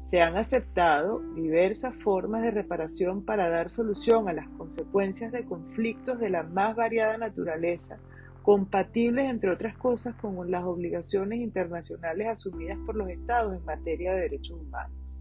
Se 0.00 0.20
han 0.20 0.36
aceptado 0.36 1.20
diversas 1.34 1.94
formas 2.02 2.42
de 2.42 2.50
reparación 2.50 3.24
para 3.24 3.48
dar 3.48 3.70
solución 3.70 4.28
a 4.28 4.32
las 4.32 4.48
consecuencias 4.50 5.32
de 5.32 5.44
conflictos 5.44 6.18
de 6.18 6.30
la 6.30 6.42
más 6.42 6.76
variada 6.76 7.18
naturaleza, 7.18 7.98
compatibles, 8.42 9.30
entre 9.30 9.50
otras 9.50 9.76
cosas, 9.76 10.14
con 10.16 10.50
las 10.50 10.64
obligaciones 10.64 11.40
internacionales 11.40 12.28
asumidas 12.28 12.78
por 12.84 12.96
los 12.96 13.08
estados 13.08 13.56
en 13.56 13.64
materia 13.64 14.12
de 14.12 14.22
derechos 14.22 14.60
humanos. 14.60 15.16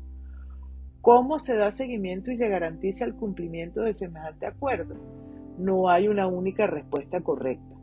¿Cómo 1.01 1.39
se 1.39 1.55
da 1.55 1.71
seguimiento 1.71 2.31
y 2.31 2.37
se 2.37 2.47
garantiza 2.47 3.05
el 3.05 3.15
cumplimiento 3.15 3.81
de 3.81 3.93
semejante 3.93 4.45
acuerdo? 4.45 4.95
No 5.57 5.89
hay 5.89 6.07
una 6.07 6.27
única 6.27 6.67
respuesta 6.67 7.21
correcta. 7.21 7.75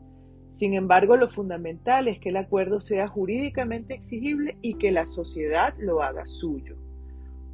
Sin 0.50 0.74
embargo, 0.74 1.16
lo 1.16 1.28
fundamental 1.28 2.08
es 2.08 2.18
que 2.20 2.30
el 2.30 2.36
acuerdo 2.36 2.80
sea 2.80 3.08
jurídicamente 3.08 3.94
exigible 3.94 4.56
y 4.62 4.74
que 4.74 4.92
la 4.92 5.06
sociedad 5.06 5.74
lo 5.78 6.02
haga 6.02 6.26
suyo. 6.26 6.76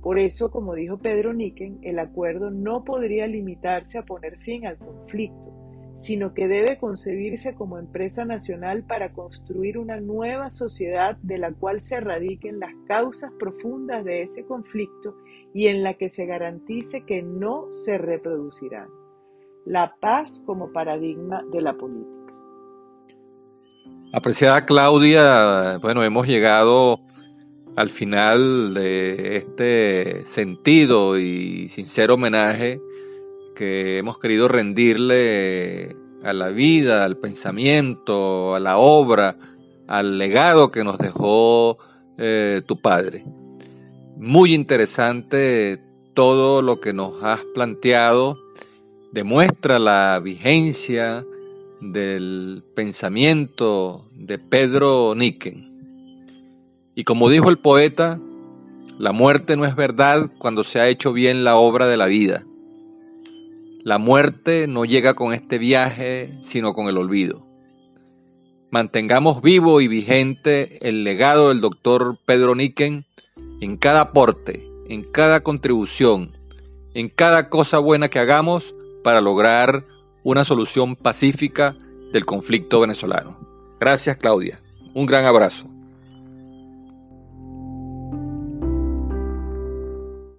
Por 0.02 0.18
eso, 0.18 0.50
como 0.50 0.74
dijo 0.74 0.98
Pedro 0.98 1.32
Niken, 1.32 1.78
el 1.82 1.98
acuerdo 1.98 2.50
no 2.50 2.84
podría 2.84 3.26
limitarse 3.26 3.96
a 3.96 4.04
poner 4.04 4.36
fin 4.40 4.66
al 4.66 4.76
conflicto, 4.76 5.63
sino 5.96 6.35
que 6.35 6.48
debe 6.48 6.78
concebirse 6.78 7.54
como 7.54 7.78
empresa 7.78 8.24
nacional 8.24 8.83
para 8.83 9.12
construir 9.12 9.78
una 9.78 10.00
nueva 10.00 10.50
sociedad 10.50 11.16
de 11.22 11.38
la 11.38 11.52
cual 11.52 11.80
se 11.80 12.00
radiquen 12.00 12.61
las 12.61 12.72
causas 12.87 13.30
profundas 13.38 14.04
de 14.04 14.22
ese 14.22 14.44
conflicto 14.44 15.16
y 15.52 15.68
en 15.68 15.83
la 15.83 15.94
que 15.94 16.11
se 16.11 16.26
garantice 16.26 17.04
que 17.07 17.22
no 17.22 17.72
se 17.72 17.98
reproducirán. 17.98 18.88
La 19.64 19.94
paz 20.00 20.42
como 20.44 20.72
paradigma 20.72 21.42
de 21.52 21.62
la 21.62 21.74
política. 21.74 22.11
Apreciada 24.12 24.64
Claudia, 24.64 25.78
bueno, 25.78 26.04
hemos 26.04 26.26
llegado 26.26 27.00
al 27.76 27.90
final 27.90 28.74
de 28.74 29.37
este 29.37 30.24
sentido 30.26 31.18
y 31.18 31.68
sincero 31.68 32.14
homenaje 32.14 32.80
que 33.54 33.98
hemos 33.98 34.18
querido 34.18 34.48
rendirle 34.48 35.96
a 36.22 36.32
la 36.32 36.48
vida, 36.48 37.04
al 37.04 37.16
pensamiento, 37.18 38.54
a 38.54 38.60
la 38.60 38.78
obra, 38.78 39.36
al 39.86 40.18
legado 40.18 40.70
que 40.70 40.84
nos 40.84 40.98
dejó 40.98 41.78
eh, 42.18 42.62
tu 42.66 42.80
padre. 42.80 43.24
Muy 44.16 44.54
interesante 44.54 45.80
todo 46.14 46.62
lo 46.62 46.80
que 46.80 46.92
nos 46.92 47.22
has 47.22 47.40
planteado, 47.54 48.38
demuestra 49.12 49.78
la 49.78 50.20
vigencia, 50.22 51.24
del 51.92 52.62
pensamiento 52.74 54.06
de 54.12 54.38
Pedro 54.38 55.14
Niken. 55.14 55.72
Y 56.94 57.04
como 57.04 57.28
dijo 57.28 57.50
el 57.50 57.58
poeta, 57.58 58.18
la 58.98 59.12
muerte 59.12 59.56
no 59.56 59.64
es 59.64 59.74
verdad 59.76 60.30
cuando 60.38 60.64
se 60.64 60.80
ha 60.80 60.88
hecho 60.88 61.12
bien 61.12 61.44
la 61.44 61.56
obra 61.56 61.86
de 61.86 61.96
la 61.96 62.06
vida. 62.06 62.44
La 63.84 63.98
muerte 63.98 64.66
no 64.66 64.86
llega 64.86 65.12
con 65.12 65.34
este 65.34 65.58
viaje, 65.58 66.38
sino 66.40 66.72
con 66.72 66.88
el 66.88 66.96
olvido. 66.96 67.46
Mantengamos 68.70 69.42
vivo 69.42 69.82
y 69.82 69.88
vigente 69.88 70.88
el 70.88 71.04
legado 71.04 71.50
del 71.50 71.60
doctor 71.60 72.18
Pedro 72.24 72.54
Niken 72.54 73.04
en 73.60 73.76
cada 73.76 74.00
aporte, 74.00 74.66
en 74.88 75.02
cada 75.02 75.42
contribución, 75.42 76.34
en 76.94 77.10
cada 77.10 77.50
cosa 77.50 77.78
buena 77.78 78.08
que 78.08 78.18
hagamos 78.18 78.74
para 79.02 79.20
lograr 79.20 79.84
una 80.22 80.46
solución 80.46 80.96
pacífica 80.96 81.76
del 82.10 82.24
conflicto 82.24 82.80
venezolano. 82.80 83.38
Gracias 83.78 84.16
Claudia. 84.16 84.62
Un 84.94 85.04
gran 85.04 85.26
abrazo. 85.26 85.73